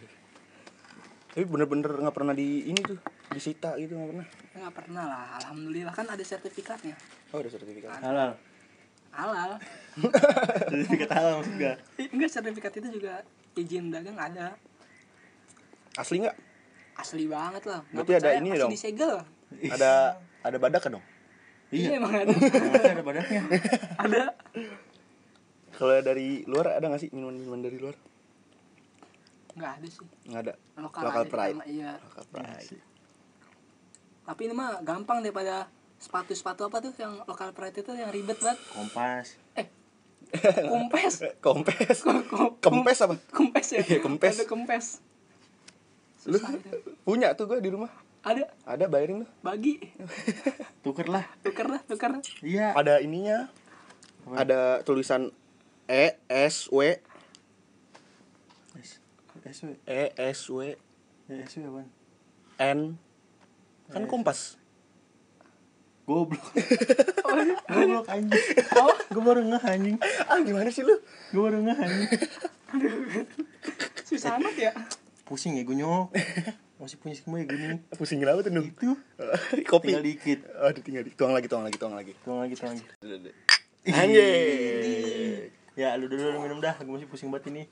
tapi 1.30 1.46
bener-bener 1.46 1.94
nggak 1.94 2.16
pernah 2.16 2.34
di 2.34 2.66
ini 2.66 2.80
tuh 2.82 2.98
disita 3.30 3.76
gitu 3.78 3.94
nggak 3.94 4.10
pernah. 4.10 4.26
Nggak 4.56 4.74
pernah 4.74 5.04
lah 5.06 5.24
alhamdulillah. 5.38 5.94
Kan 5.94 6.06
ada 6.08 6.24
sertifikatnya. 6.24 6.96
Oh 7.30 7.38
ada 7.38 7.50
sertifikat. 7.52 8.00
Halal. 8.00 8.34
halal. 9.14 9.50
Sertifikat 10.66 11.10
halal 11.14 11.32
maksud 11.38 11.54
gua. 11.54 11.74
Ih, 12.02 12.08
enggak 12.10 12.30
sertifikat 12.32 12.72
itu 12.80 12.88
juga 12.98 13.14
izin 13.54 13.92
dagang 13.92 14.18
ada. 14.18 14.56
Asli 15.94 16.24
nggak? 16.24 16.36
Asli 16.98 17.24
banget 17.30 17.62
lah. 17.68 17.80
Nggak 17.94 18.04
Berarti 18.08 18.26
ada 18.26 18.30
ini 18.40 18.48
dong. 18.56 18.70
disegel. 18.72 19.14
Ada 19.70 19.92
ada 20.40 20.56
badak 20.56 20.80
kan 20.82 20.90
dong? 20.96 21.04
Iya. 21.70 22.02
Emang 22.02 22.12
ada. 22.12 22.34
Ada 22.82 23.02
badaknya. 23.06 23.42
ada. 24.04 24.22
Kalau 25.76 25.94
dari 26.02 26.42
luar 26.44 26.76
ada 26.76 26.90
nggak 26.90 27.00
sih 27.00 27.10
minuman-minuman 27.14 27.60
dari 27.62 27.78
luar? 27.78 27.96
Nggak 29.54 29.72
ada 29.78 29.86
sih. 29.86 30.06
Nggak 30.26 30.40
ada? 30.44 30.54
Lokal, 30.76 31.00
aja 31.00 31.10
kita 31.22 31.30
pride. 31.30 31.56
iya. 31.70 31.92
Local 32.02 32.24
pride. 32.32 32.78
tapi 34.20 34.46
ini 34.46 34.54
mah 34.54 34.78
gampang 34.86 35.26
daripada 35.26 35.66
sepatu-sepatu 35.98 36.70
apa 36.70 36.78
tuh 36.78 36.94
yang 36.94 37.18
lokal 37.26 37.50
pride 37.50 37.82
itu 37.82 37.92
yang 37.94 38.14
ribet 38.14 38.38
banget. 38.38 38.58
Kompas. 38.70 39.26
kumpes. 40.70 41.14
Kompes. 41.42 41.96
Kom- 42.06 42.26
kom- 42.30 42.54
kempes 42.62 42.98
apa? 43.02 43.14
Kumpes 43.34 43.66
ya? 43.74 43.82
Iya, 43.82 43.98
kempes. 43.98 44.38
ada 44.38 44.46
kempes. 44.46 44.86
Lu 46.28 46.36
itu. 46.36 46.76
punya 47.02 47.32
tuh 47.34 47.48
gua 47.48 47.58
di 47.58 47.72
rumah 47.72 47.90
ada 48.20 48.52
ada 48.62 48.84
bayarin 48.84 49.24
tuh 49.24 49.30
bagi 49.40 49.80
Tuker 50.84 51.08
lah. 51.08 51.24
tuker 51.40 51.66
lah 51.66 51.80
tuker 51.82 52.20
Iya. 52.40 52.72
ada 52.74 52.98
ininya 52.98 53.48
Apa? 54.22 54.34
ada 54.38 54.60
tulisan 54.80 55.32
E 55.86 56.20
S 56.26 56.68
W 56.68 57.00
S- 58.76 59.00
SW. 59.42 59.72
E 59.82 60.02
S 60.14 60.40
W 60.48 60.76
Ya, 61.26 61.46
SW 61.46 61.62
apaan? 61.64 61.88
N 62.58 62.80
kan 63.88 64.04
kompas 64.04 64.60
Goblok. 66.04 66.42
Goblok 67.70 68.06
anjing. 68.06 68.42
Oh, 68.74 68.90
gue 69.08 69.22
baru 69.22 69.46
ngeh 69.46 69.62
anjing. 69.64 69.96
ah 70.26 70.38
gimana 70.40 70.68
sih 70.68 70.82
lu 70.82 70.98
Gue 71.30 71.40
baru 71.40 71.62
ngeh 71.62 71.78
anjing. 71.78 72.10
susah 74.02 74.36
amat 74.36 74.54
ya 74.54 74.72
Pusing 75.22 75.54
ya 75.54 75.62
gue 75.62 75.72
nyok. 75.72 76.10
Masih 76.80 76.96
punya 76.96 77.12
semua 77.12 77.36
ya 77.36 77.44
gini. 77.44 77.76
pusingin 77.92 78.24
apa 78.24 78.40
tuh 78.40 78.50
Nung? 78.50 78.64
Itu. 78.66 78.96
kopi 79.64 79.92
Tinggal 79.92 80.00
dikit. 80.02 80.38
aduh 80.58 80.80
tinggal 80.80 81.02
di 81.02 81.12
tuang 81.12 81.30
lagi 81.30 81.46
tuang 81.46 81.62
lagi 81.62 81.76
tuang 81.76 81.92
lagi 81.92 82.12
Tuang 82.18 82.40
lagi, 82.40 82.54
tuang 82.56 82.72
lagi. 82.72 82.84
anjing 83.86 85.52
Ya, 85.74 85.92
lu 85.94 86.06
dulu 86.06 86.24
lu 86.26 86.40
minum 86.40 86.58
dah. 86.58 86.76
Gue 86.76 86.92
masih 86.94 87.06
pusing 87.06 87.28
banget 87.28 87.48
ini. 87.48 87.62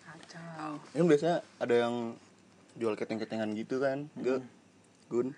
kacau 0.00 0.78
ini 0.92 1.02
biasanya 1.04 1.38
ada 1.56 1.74
yang 1.76 1.94
jual 2.74 2.94
keteng-ketengan 2.94 3.50
gitu 3.54 3.78
kan 3.78 4.06
gue 4.14 4.38
gun 5.08 5.34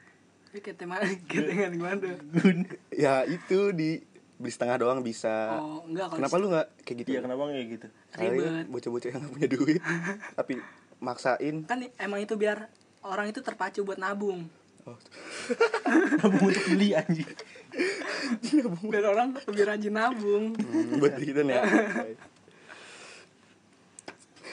ini 0.50 0.60
keteman 0.60 1.00
ketengan 1.24 1.70
gimana 1.70 1.96
tuh 1.96 2.10
Gun. 2.34 2.58
ya 2.90 3.22
itu 3.22 3.70
di 3.70 4.02
beli 4.34 4.50
setengah 4.50 4.76
doang 4.78 5.00
bisa 5.00 5.56
oh 5.56 5.84
enggak 5.84 6.06
kalau 6.06 6.18
kenapa 6.18 6.34
lu 6.36 6.46
nggak 6.48 6.66
kayak 6.82 6.96
gitu 6.98 7.08
Iya, 7.10 7.20
kenapa 7.22 7.42
nggak 7.46 7.66
gitu? 7.70 7.86
Kali 8.10 8.26
Ribet. 8.34 8.66
bocah-bocah 8.66 9.08
yang 9.08 9.20
nggak 9.20 9.32
punya 9.32 9.48
duit 9.48 9.80
tapi 10.38 10.52
maksain. 11.00 11.66
Kan 11.66 11.88
emang 11.96 12.20
itu 12.22 12.36
biar 12.36 12.68
orang 13.02 13.32
itu 13.32 13.40
terpacu 13.40 13.82
buat 13.82 13.96
nabung. 13.96 14.46
Oh, 14.88 14.96
Nabung 16.24 16.48
untuk 16.48 16.64
beli 16.72 16.96
anjing. 16.96 17.28
biar 18.88 19.04
orang 19.12 19.36
lebih 19.36 19.64
rajin 19.68 19.92
nabung. 19.92 20.56
Hmm, 20.56 21.00
buat 21.00 21.16
gitu 21.20 21.40
ya 21.44 21.60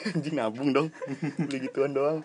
anjing 0.07 0.35
nabung 0.35 0.69
dong. 0.71 0.87
Beli 1.35 1.67
gituan 1.67 1.91
doang. 1.91 2.23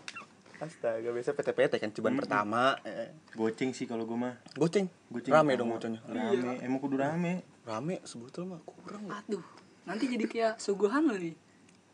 Astaga 0.62 1.10
biasa 1.10 1.34
PT-PT 1.34 1.82
kan 1.82 1.90
cobaan 1.90 2.14
pertama 2.14 2.78
eh. 2.86 3.10
Goceng 3.34 3.74
sih 3.74 3.90
kalau 3.90 4.06
gue 4.06 4.14
mah. 4.14 4.38
goceng? 4.54 4.86
Goceng 5.10 5.34
rame 5.34 5.58
dong 5.58 5.74
bocahnya 5.74 5.98
Rame. 6.06 6.62
Emang 6.62 6.78
kudu 6.78 6.94
rame. 7.02 7.42
rame 7.66 7.98
sebetulnya 8.06 8.58
mah 8.58 8.60
kurang. 8.62 9.02
Lah 9.10 9.18
aduh 9.26 9.42
nanti 9.82 10.06
jadi 10.06 10.24
kayak 10.30 10.54
suguhan 10.62 11.10
lo 11.10 11.18
nih 11.18 11.34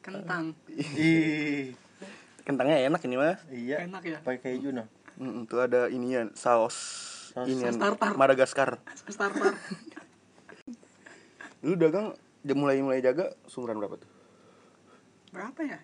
kentang. 0.04 0.52
Ih. 0.68 1.72
Kentangnya 2.48 2.80
enak 2.88 3.00
ini 3.04 3.14
mah 3.14 3.37
Iya. 3.52 3.76
Enak 3.84 4.02
ya? 4.02 4.18
Pakai 4.24 4.56
keju 4.56 4.72
nah. 4.72 4.88
Hmm, 5.20 5.44
itu 5.44 5.56
ada 5.61 5.92
inian 5.92 6.32
saus 6.32 6.76
saus 7.28 7.44
tartar. 7.76 8.16
Madagaskar 8.16 8.80
starter 9.04 9.52
lu 11.61 11.74
dagang 11.74 12.14
mulai 12.48 12.80
mulai 12.80 13.02
jaga 13.02 13.34
sumuran 13.44 13.76
berapa 13.76 13.98
tuh 13.98 14.08
berapa 15.28 15.61
ya 15.61 15.78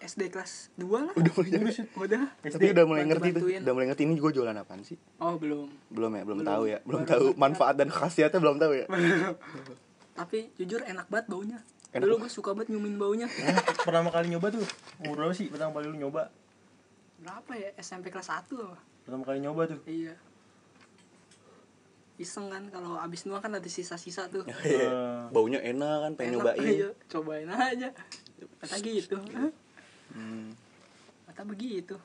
SD 0.00 0.32
kelas 0.32 0.72
2 0.80 0.88
lah 0.88 1.12
Udah 1.12 1.32
mulai 1.36 1.50
jago. 1.52 1.68
udah 2.00 2.22
Tapi 2.40 2.72
udah 2.72 2.84
mulai 2.88 3.04
ngerti 3.04 3.28
tuh. 3.36 3.44
Udah 3.52 3.72
mulai 3.76 3.86
ngerti 3.92 4.02
ini 4.08 4.16
gue 4.16 4.32
jualan 4.32 4.56
apaan 4.56 4.80
sih? 4.80 4.96
oh 5.20 5.36
belum 5.36 5.68
Belum 5.92 6.08
ya, 6.16 6.24
belum, 6.24 6.38
Belum. 6.40 6.48
tahu 6.48 6.64
ya. 6.66 6.78
Belum 6.88 7.02
Baru 7.04 7.12
tahu 7.12 7.26
manfaat 7.36 7.76
dan 7.76 7.92
khasiatnya 7.92 8.40
belum 8.40 8.56
tahu 8.56 8.72
ya. 8.80 8.86
tapi 10.18 10.48
jujur 10.56 10.80
enak 10.82 11.04
banget 11.06 11.26
baunya 11.28 11.60
Enak. 11.90 12.06
Dulu 12.06 12.14
gue 12.22 12.30
suka 12.30 12.54
banget 12.54 12.70
nyumin 12.70 12.94
baunya. 13.02 13.26
Pertama 13.86 14.14
kali 14.14 14.30
nyoba 14.30 14.54
tuh. 14.54 14.62
Umur 15.02 15.26
berapa 15.26 15.34
sih? 15.34 15.50
Pertama 15.50 15.74
kali 15.74 15.90
lu 15.90 15.98
nyoba? 15.98 16.30
Berapa 17.18 17.52
ya? 17.58 17.74
SMP 17.82 18.14
kelas 18.14 18.30
1 18.30 18.46
apa? 18.62 18.78
Pertama 19.02 19.22
kali 19.26 19.42
nyoba 19.42 19.66
tuh. 19.66 19.82
Iya. 19.90 20.14
Iseng 22.20 22.46
kan 22.46 22.68
kalau 22.70 22.94
abis 23.00 23.26
nuang 23.26 23.42
kan 23.42 23.50
ada 23.58 23.66
sisa-sisa 23.66 24.30
tuh. 24.30 24.46
Eh, 24.46 24.86
Baunya 25.34 25.58
enak 25.66 25.96
kan, 26.06 26.12
pengen 26.14 26.38
Enak, 26.38 26.54
nyobain. 26.54 26.70
iya. 26.70 26.88
cobain 27.10 27.48
aja. 27.50 27.88
Kata 28.62 28.76
gitu. 28.78 29.16
Hmm. 30.14 30.54
kata 31.26 31.42
begitu. 31.42 31.98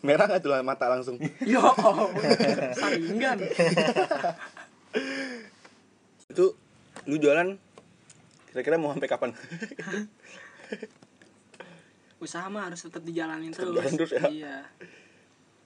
Merah 0.00 0.24
gak 0.30 0.40
tuh 0.40 0.54
mata 0.64 0.88
langsung? 0.88 1.20
yo. 1.44 1.60
Oh, 1.60 2.08
saringan. 2.72 3.36
Itu 6.30 6.56
lu 7.04 7.16
jualan 7.20 7.67
kira-kira 8.58 8.74
mau 8.76 8.90
sampai 8.90 9.06
kapan? 9.06 9.30
usaha 12.18 12.50
mah 12.50 12.66
harus 12.66 12.82
tetap 12.82 12.98
dijalanin 13.00 13.54
Tetap 13.54 13.62
terus, 13.64 13.76
jalan 13.78 13.92
terus 13.94 14.10
ya? 14.12 14.22
iya 14.28 14.56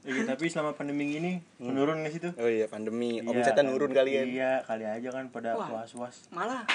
iya, 0.04 0.22
tapi 0.28 0.44
selama 0.46 0.74
pandemi 0.74 1.14
ini 1.14 1.32
menurun 1.56 2.04
nggak 2.04 2.12
sih 2.12 2.20
tuh 2.20 2.32
oh 2.34 2.44
iya, 2.44 2.66
pandemi. 2.66 3.16
Iya, 3.16 3.24
Omsetnya 3.24 3.64
nurun 3.64 3.88
kalian. 3.90 4.26
iya 4.28 4.60
kali 4.60 4.84
aja 4.84 5.08
kan 5.10 5.32
pada 5.32 5.54
Wah. 5.54 5.80
was 5.80 5.94
was 5.94 6.16
malah 6.28 6.66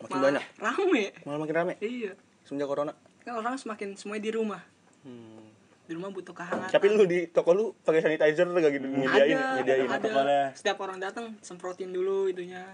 Makin 0.00 0.08
malah 0.10 0.24
banyak. 0.32 0.44
rame 0.56 1.04
Malah 1.28 1.38
makin 1.38 1.54
rame 1.54 1.72
iya 1.78 2.16
semenjak 2.42 2.64
corona. 2.66 2.92
kan 3.20 3.36
orang 3.36 3.54
semakin 3.54 3.92
semuanya 3.94 4.24
di 4.24 4.32
rumah 4.32 4.62
Hmm. 5.00 5.48
di 5.84 5.92
rumah 5.92 6.08
butuh 6.08 6.32
kehangatan 6.32 6.68
Tapi 6.70 6.86
lu 6.90 7.04
di 7.04 7.24
toko 7.26 7.52
lu 7.52 7.72
pakai 7.74 8.00
sanitizer 8.00 8.44
gak 8.46 8.68
gitu 8.70 8.84
nyediain, 8.86 9.32
ada 9.32 9.56
nyediain. 9.58 9.88
ada 9.88 10.52
setiap 10.52 10.76
orang 10.78 10.96
datang 10.96 11.36
semprotin 11.40 11.88
dulu 11.88 12.24
itunya 12.26 12.64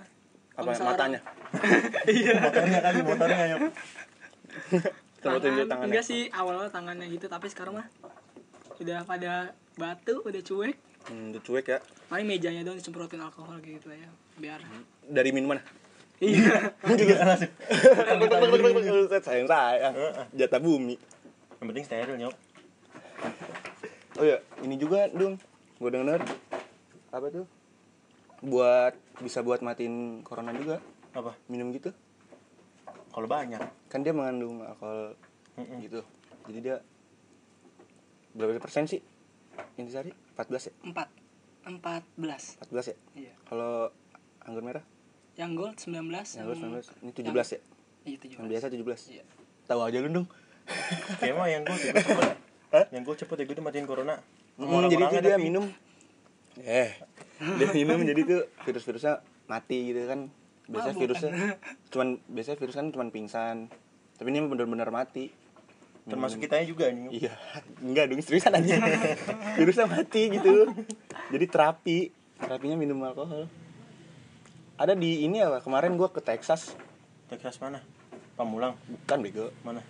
Apa 0.56 0.70
matanya? 0.82 1.20
iya 2.08 2.32
motornya 2.38 2.78
kali 2.80 2.98
motornya 3.02 3.36
Semprotin 5.16 5.52
dulu 5.52 5.62
tangan 5.62 5.68
tangannya. 5.68 5.86
enggak 5.88 6.04
sih 6.04 6.20
awalnya 6.30 6.70
tangannya 6.70 7.06
gitu 7.08 7.26
tapi 7.26 7.46
sekarang 7.46 7.76
mah 7.76 7.86
udah 8.76 8.98
pada 9.04 9.32
batu 9.74 10.20
udah 10.22 10.42
cuek 10.42 10.76
Hmm, 11.06 11.30
udah 11.30 11.38
cuek 11.40 11.66
ya. 11.68 11.78
paling 12.08 12.26
mejanya 12.26 12.62
doang 12.62 12.74
disemprotin 12.74 13.22
alkohol 13.22 13.54
gitu 13.60 13.86
ya 13.88 14.10
biar 14.36 14.58
Dari 15.04 15.30
minuman. 15.30 15.62
iya 16.18 16.74
juga 16.98 17.14
langsung 17.22 17.52
Set 19.06 19.22
sayang 19.22 19.46
sayang. 19.46 19.94
Jatah 20.32 20.58
bumi. 20.58 20.98
yang 21.56 21.66
penting 21.68 21.84
steril 21.84 22.16
nyok 22.18 22.34
Oh 24.16 24.24
iya, 24.24 24.40
ini 24.60 24.76
juga 24.76 25.06
dong. 25.08 25.36
Gue 25.76 25.92
denger 25.92 26.20
apa 27.10 27.26
tuh? 27.28 27.44
Buat 28.38 28.92
bisa 29.18 29.40
buat 29.40 29.60
matiin 29.60 30.20
corona 30.20 30.52
juga 30.52 30.80
apa 31.12 31.32
minum 31.46 31.72
gitu. 31.72 31.88
kalau 33.08 33.24
banyak 33.26 33.56
Kan 33.88 34.00
dia 34.00 34.12
mengandung 34.12 34.60
alkohol 34.60 35.16
Mm-mm. 35.56 35.80
gitu. 35.80 36.04
Jadi 36.44 36.58
dia 36.62 36.76
berapa 38.32 38.58
persen 38.58 38.84
sih? 38.84 39.00
Intisari 39.74 40.12
14 40.34 40.68
ya? 40.68 40.72
empat 40.84 41.08
empat 41.64 42.02
belas 42.14 42.60
14 42.62 42.92
ya? 42.92 42.96
iya 43.16 43.32
Kalau 43.42 43.88
anggur 44.42 44.60
merah? 44.62 44.84
yang 45.34 45.52
gold 45.52 45.76
19 45.76 45.96
Yang 45.96 46.12
yang, 46.30 46.44
gold 46.44 46.84
19. 46.84 47.02
Ini 47.02 47.10
17 47.10 47.32
ya? 47.50 47.60
iya 48.04 48.16
Yang 48.36 48.46
biasa 48.46 48.66
17. 48.68 49.14
iya 49.14 49.24
Tahu 49.66 49.80
aja 49.82 49.98
lu 49.98 50.08
dong. 50.12 50.28
kayak 51.20 51.34
mah 51.34 51.46
yang 51.46 51.62
gue 51.62 51.76
cepet 51.78 52.04
cepet 52.04 52.32
yang 52.90 53.02
gue 53.02 53.14
cepet 53.16 53.36
ya 53.38 53.44
gue 53.44 53.56
tuh 53.56 53.64
matiin 53.64 53.86
corona 53.86 54.20
Hmm, 54.56 54.88
jadi 54.88 55.04
dia 55.14 55.20
tapi- 55.32 55.40
minum 55.42 55.64
eh 56.58 56.90
dia 57.60 57.68
minum 57.72 58.00
jadi 58.02 58.20
tuh 58.24 58.42
virus-virusnya 58.64 59.20
mati 59.46 59.92
gitu 59.92 60.06
kan. 60.08 60.20
Biasanya 60.66 60.94
Mabuk 60.94 61.02
virusnya 61.06 61.30
cuman 61.94 62.08
biasanya 62.26 62.58
virus 62.58 62.76
kan 62.76 62.86
cuman 62.90 63.08
pingsan. 63.14 63.56
Tapi 64.16 64.28
ini 64.32 64.40
bener-bener 64.48 64.88
mati. 64.88 65.28
Termasuk 66.06 66.38
kitanya 66.38 66.64
juga 66.64 66.86
nih. 66.88 67.10
Iya. 67.10 67.34
Enggak 67.82 68.14
dong 68.14 68.22
seriusan 68.22 68.54
aja. 68.54 68.78
Virusnya 69.58 69.90
mati 69.90 70.30
gitu. 70.30 70.70
Jadi 71.34 71.46
terapi. 71.50 71.98
Terapinya 72.38 72.78
minum 72.78 73.02
alkohol. 73.02 73.50
Ada 74.78 74.94
di 74.94 75.26
ini 75.26 75.42
apa? 75.42 75.58
Kemarin 75.58 75.98
gua 75.98 76.14
ke 76.14 76.22
Texas. 76.22 76.78
Texas 77.26 77.58
mana? 77.58 77.82
Pamulang? 78.38 78.78
Bukan 78.86 79.18
bego. 79.18 79.50
Mana? 79.66 79.82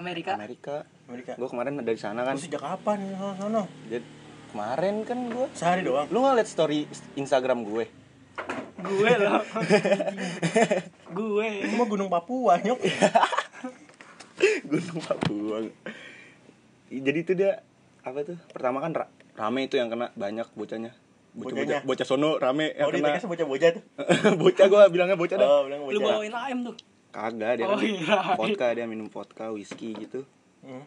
Amerika? 0.00 0.40
Amerika. 0.40 0.88
Amerika. 1.04 1.36
Gua 1.36 1.52
kemarin 1.52 1.76
dari 1.84 2.00
sana 2.00 2.24
kan. 2.24 2.40
Lu 2.40 2.40
sejak 2.40 2.64
kapan? 2.64 2.98
Sono. 3.36 3.68
Jadi 3.92 4.17
kemarin 4.48 5.02
kan 5.02 5.18
gua 5.28 5.46
sehari 5.52 5.82
doang 5.82 6.08
lu 6.08 6.18
nggak 6.18 6.34
liat 6.36 6.48
story 6.48 6.84
Instagram 7.14 7.62
gue 7.62 7.84
gue 8.78 9.10
loh 9.18 9.42
gue 11.18 11.46
itu 11.60 11.74
mah 11.74 11.86
Gunung 11.86 12.06
Papua 12.06 12.56
nyok 12.58 12.78
Gunung 14.70 15.00
Papua. 15.02 15.66
Jadi 16.88 17.18
itu 17.18 17.32
dia 17.34 17.58
apa 18.00 18.22
tuh? 18.22 18.38
Pertama 18.48 18.78
kan 18.78 18.94
ra- 18.94 19.10
rame 19.34 19.66
itu 19.66 19.74
yang 19.74 19.90
kena 19.90 20.14
banyak 20.14 20.46
bocahnya. 20.54 20.94
Bocah, 21.34 21.82
bocah, 21.82 22.06
sono 22.06 22.38
rame 22.38 22.70
yang 22.72 22.86
oh 22.86 22.92
di 22.94 23.02
kena. 23.02 23.18
Bocah-bocah 23.18 23.68
tuh 23.74 23.82
bocah 24.42 24.66
gua 24.70 24.82
bilangnya 24.86 25.18
bocah 25.18 25.36
dah. 25.36 25.48
oh 25.48 25.60
bilang 25.66 25.80
lu 25.84 25.98
bawain 25.98 26.30
AM 26.30 26.58
tuh 26.64 26.74
Kagak 27.10 27.58
dia 27.58 27.64
Oh, 27.66 27.74
kan 27.74 27.82
iya. 27.82 28.36
vodka 28.36 28.66
dia 28.76 28.84
minum 28.84 29.08
vodka, 29.08 29.48
whisky 29.50 29.96
gitu. 29.96 30.22
hmm. 30.62 30.84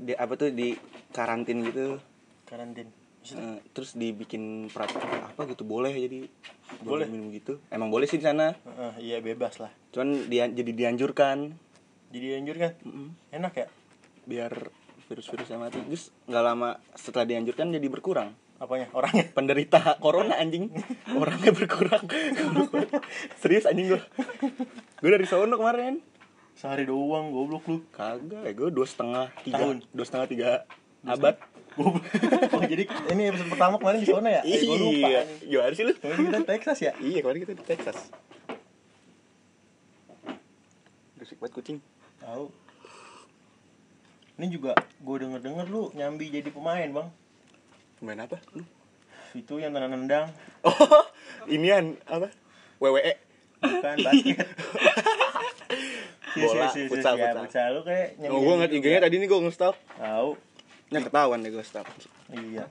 Dia 0.00 0.16
apa 0.18 0.34
tuh 0.34 0.50
di 0.50 0.74
karantin 1.12 1.60
gitu. 1.62 2.02
Karantin 2.50 2.90
Maksudnya, 3.20 3.60
terus 3.76 3.92
dibikin 3.92 4.72
peraturan 4.72 5.28
apa 5.28 5.44
gitu 5.46 5.60
boleh 5.62 5.92
jadi 5.92 6.24
Boleh? 6.80 7.04
minum 7.04 7.28
gitu. 7.28 7.60
Emang 7.68 7.92
boleh 7.92 8.08
sih 8.08 8.16
di 8.16 8.24
sana. 8.24 8.56
Heeh, 8.64 8.92
iya 9.12 9.16
bebas 9.20 9.60
lah 9.60 9.68
Cuman 9.92 10.24
dia 10.26 10.48
jadi 10.48 10.72
dianjurkan 10.72 11.52
jadi 12.08 12.40
anjur 12.40 12.56
kan 12.56 12.72
Mm-mm. 12.80 13.12
enak 13.30 13.52
ya 13.54 13.66
biar 14.24 14.72
virus-virusnya 15.06 15.60
mati. 15.60 15.84
Terus 15.84 16.08
nggak 16.26 16.42
lama 16.42 16.80
setelah 16.96 17.28
dianjurkan 17.28 17.70
jadi 17.70 17.86
berkurang. 17.86 18.32
apanya 18.56 18.92
orangnya 18.92 19.24
penderita 19.32 19.96
corona 20.00 20.36
anjing 20.36 20.68
orangnya 21.16 21.48
berkurang 21.48 22.04
serius 23.40 23.64
anjing 23.64 23.88
gue 23.88 24.00
gue 25.00 25.10
dari 25.10 25.24
sono 25.24 25.56
kemarin 25.56 25.96
sehari 26.52 26.84
doang 26.84 27.32
goblok 27.32 27.64
lu 27.64 27.80
kagak 27.88 28.44
ya 28.44 28.52
gue 28.52 28.68
dua 28.68 28.84
setengah 28.84 29.32
tiga 29.40 29.64
Tahun. 29.64 29.76
dua 29.96 30.04
setengah 30.04 30.26
tiga 30.28 30.50
abad. 31.08 31.40
oh 32.54 32.64
jadi 32.66 32.84
ini 33.14 33.22
episode 33.30 33.50
pertama 33.50 33.78
kemarin 33.78 34.00
di 34.02 34.08
sana 34.10 34.28
ya? 34.28 34.42
Eh, 34.42 34.60
gue 34.66 34.76
lupa. 34.76 35.08
Iya. 35.08 35.20
Gimana 35.46 35.74
sih 35.74 35.84
lu. 35.86 35.92
Kemarin 35.96 36.22
kita 36.26 36.40
Texas 36.42 36.78
ya? 36.82 36.92
Iya 36.98 37.18
kemarin 37.22 37.40
kita 37.46 37.54
di 37.54 37.64
Texas. 37.64 37.98
Berisik 41.14 41.38
banget 41.38 41.52
kucing. 41.54 41.78
Tahu. 42.20 42.50
Ini 44.40 44.46
juga 44.48 44.72
gue 44.76 45.16
denger 45.20 45.40
denger 45.44 45.66
lu 45.68 45.92
nyambi 45.94 46.26
jadi 46.32 46.50
pemain 46.50 46.88
bang. 46.90 47.08
Main 48.02 48.20
apa 48.24 48.40
lu? 48.56 48.64
Itu 49.36 49.62
yang 49.62 49.76
nendang 49.76 50.32
oh 50.66 51.04
inian 51.46 51.94
apa. 52.10 52.32
WWE 52.80 53.14
bukan 53.60 53.96
basket. 54.00 54.48
Bola, 56.30 56.70
Si, 56.70 56.86
si, 56.86 56.86
si, 56.86 56.86
si, 56.86 56.90
futsal, 56.94 57.18
ya, 57.18 57.34
futsal. 57.34 57.42
futsal 57.42 57.68
lu 57.74 57.80
kayak 57.82 58.08
oh 58.30 58.38
gue 58.38 58.54
ngeliat 58.54 58.70
IG-nya 58.70 59.00
tadi 59.02 59.18
nih 59.18 59.26
gue 59.26 59.40
nge-stop 59.50 59.74
tahu 59.98 60.30
nya 60.90 61.00
ketahuan 61.02 61.38
deh 61.42 61.50
gue 61.54 61.64
stop. 61.64 61.86
Iya. 62.30 62.66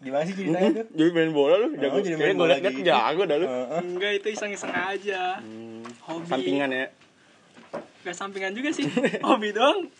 Gimana 0.00 0.24
sih 0.24 0.34
ceritanya 0.38 0.70
tuh? 0.80 0.86
Jadi 0.94 1.10
main 1.12 1.30
bola 1.34 1.54
lu 1.60 1.68
jago. 1.76 1.98
Oh, 1.98 2.02
jadi 2.02 2.16
main 2.16 2.34
gue 2.34 2.40
bola 2.40 2.54
liat 2.56 2.74
gitu. 2.74 2.86
jago 2.86 3.22
dah 3.26 3.36
lu. 3.36 3.46
Enggak 3.82 4.12
itu 4.22 4.26
iseng-iseng 4.32 4.72
aja. 4.72 5.42
Hmm, 5.42 5.84
hobi. 6.08 6.26
Sampingan 6.30 6.70
ya. 6.70 6.86
Gak 8.00 8.16
sampingan 8.16 8.56
juga 8.56 8.72
sih. 8.72 8.88
Hobi 9.28 9.52
dong 9.52 9.92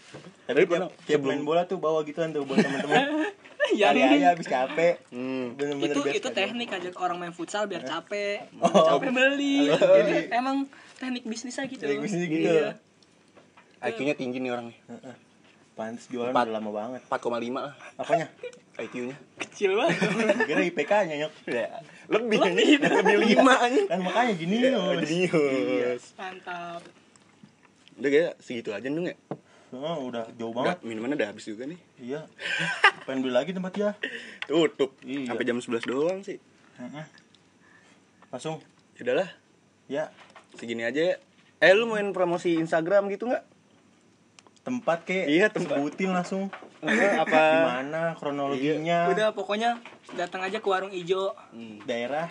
tapi 0.50 0.66
tiap, 0.66 0.90
tiap 1.06 1.22
main 1.22 1.42
bola 1.46 1.62
tuh 1.62 1.78
bawa 1.78 2.02
gituan 2.02 2.34
tuh 2.34 2.42
buat 2.42 2.58
temen-temen. 2.58 3.06
Ya 3.70 3.94
aja 3.94 4.34
habis 4.34 4.50
capek. 4.50 4.98
Hmm. 5.14 5.54
bener-bener 5.54 5.94
itu 5.94 6.02
best 6.02 6.16
itu 6.18 6.28
kan. 6.34 6.42
teknik 6.42 6.74
ajak 6.74 6.90
orang 6.98 7.22
main 7.22 7.30
futsal 7.30 7.70
biar 7.70 7.86
capek. 7.86 8.50
Oh. 8.58 8.66
capek 8.66 9.14
beli. 9.14 9.70
Jadi 10.00 10.26
emang 10.34 10.66
teknik 10.98 11.22
bisnis 11.22 11.54
aja 11.54 11.70
gitu. 11.70 11.78
Teknik 11.78 12.02
bisnis 12.02 12.26
gitu. 12.26 12.50
Iya. 12.50 12.74
IQ-nya 13.78 14.18
tinggi 14.18 14.42
nih 14.42 14.50
orangnya 14.50 14.74
Heeh. 15.80 15.96
pantes 15.96 16.04
jualan 16.12 16.30
Empat. 16.30 16.44
udah 16.46 16.54
lama 16.60 16.70
banget. 16.70 17.00
4,5 17.08 17.56
lah. 17.56 17.74
Apanya? 17.96 18.26
IQ-nya 18.80 19.16
kecil 19.36 19.76
banget. 19.76 19.96
Kira 20.48 20.60
IPK-nya 20.68 21.14
nyok. 21.26 21.32
Lebih 22.08 22.38
lebih. 22.40 22.68
lebih 22.80 23.16
lima 23.20 23.54
kan 23.88 24.00
makanya 24.00 24.32
gini 24.36 24.56
jenius. 25.04 26.16
Mantap. 26.16 26.80
Udah 28.00 28.08
kayak 28.08 28.32
segitu 28.40 28.72
aja 28.72 28.88
dong 28.88 29.04
ya? 29.04 29.16
Oh, 29.70 30.08
udah 30.10 30.26
jauh 30.34 30.50
udah 30.50 30.74
banget 30.74 30.78
minumannya 30.82 31.16
udah 31.20 31.28
habis 31.30 31.44
juga 31.44 31.68
nih. 31.68 31.78
Iya. 32.00 32.20
Pengen 33.04 33.20
beli 33.22 33.34
lagi 33.36 33.52
tempat 33.52 33.72
ya? 33.76 33.90
Tutup. 34.48 34.96
Iya. 35.04 35.30
sampai 35.30 35.44
jam 35.44 35.60
11 35.60 35.84
doang 35.84 36.20
sih. 36.24 36.40
Heeh. 36.80 37.04
langsung? 38.32 38.64
Udahlah. 38.96 39.28
Ya. 39.86 40.08
Segini 40.56 40.88
aja 40.88 41.14
ya. 41.14 41.16
Eh 41.60 41.76
lu 41.76 41.84
main 41.92 42.10
promosi 42.16 42.56
Instagram 42.56 43.12
gitu 43.12 43.28
nggak 43.28 43.44
tempat 44.60 44.98
kek 45.02 45.24
Iya, 45.24 45.48
tempat. 45.48 45.74
sebutin 45.74 46.10
langsung 46.10 46.42
Apa, 46.78 46.92
apa 47.24 47.40
gimana 47.54 48.00
kronologinya 48.14 49.08
Udah 49.08 49.30
pokoknya 49.30 49.80
datang 50.12 50.40
aja 50.40 50.58
ke 50.58 50.66
warung 50.66 50.90
ijo 50.90 51.32
daerah 51.84 52.28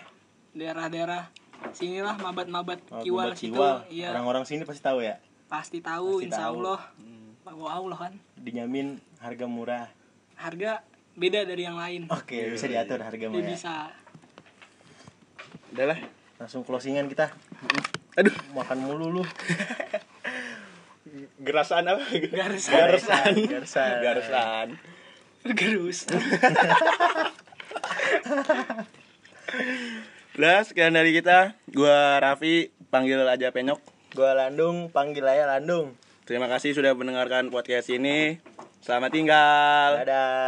daerah-daerah 0.52 1.30
sinilah 1.70 2.16
mabat-mabat 2.16 2.80
oh, 2.90 3.02
kiwal 3.02 3.34
situ. 3.34 3.60
Iya. 3.92 4.10
orang-orang 4.12 4.44
sini 4.44 4.64
pasti 4.64 4.80
tahu 4.80 5.02
ya 5.02 5.20
Pasti 5.46 5.80
tahu 5.80 6.18
Pasti 6.18 6.26
insya 6.26 6.46
tahu. 6.46 6.56
Allah. 6.62 6.82
Wow 7.44 7.66
Allah 7.66 7.98
kan. 8.00 8.14
dijamin 8.36 8.88
harga 9.18 9.46
murah 9.46 9.90
Harga 10.36 10.86
beda 11.14 11.44
dari 11.44 11.64
yang 11.64 11.76
lain. 11.76 12.06
oke 12.08 12.54
bisa 12.54 12.66
diatur 12.66 13.02
harga 13.02 13.20
Dia 13.20 13.28
mah 13.28 13.38
ya. 13.38 13.48
bisa. 13.48 13.76
Udah 15.70 15.86
lah. 15.88 16.00
langsung 16.38 16.62
closingan 16.64 17.06
kita 17.06 17.34
Aduh, 18.16 18.34
makan 18.52 18.78
mulu 18.80 19.06
lu 19.12 19.24
gerasan 21.42 21.86
apa? 21.88 22.04
Garisan. 22.10 22.74
Garasan. 22.76 23.34
Garasan. 23.48 23.96
Garasan. 24.02 24.68
Gerus. 25.56 26.06
Udah, 30.40 30.64
sekian 30.64 30.96
dari 30.96 31.12
kita. 31.16 31.56
Gua 31.72 32.20
Raffi, 32.22 32.72
panggil 32.94 33.20
aja 33.24 33.52
Penyok. 33.52 33.80
gua 34.18 34.34
Landung 34.34 34.90
panggil 34.90 35.22
aja 35.22 35.46
Landung 35.46 35.94
Terima 36.30 36.46
kasih 36.46 36.78
sudah 36.78 36.94
mendengarkan 36.94 37.50
podcast 37.50 37.90
ini. 37.90 38.38
Selamat 38.86 39.10
tinggal. 39.10 39.98
dadah 39.98 40.40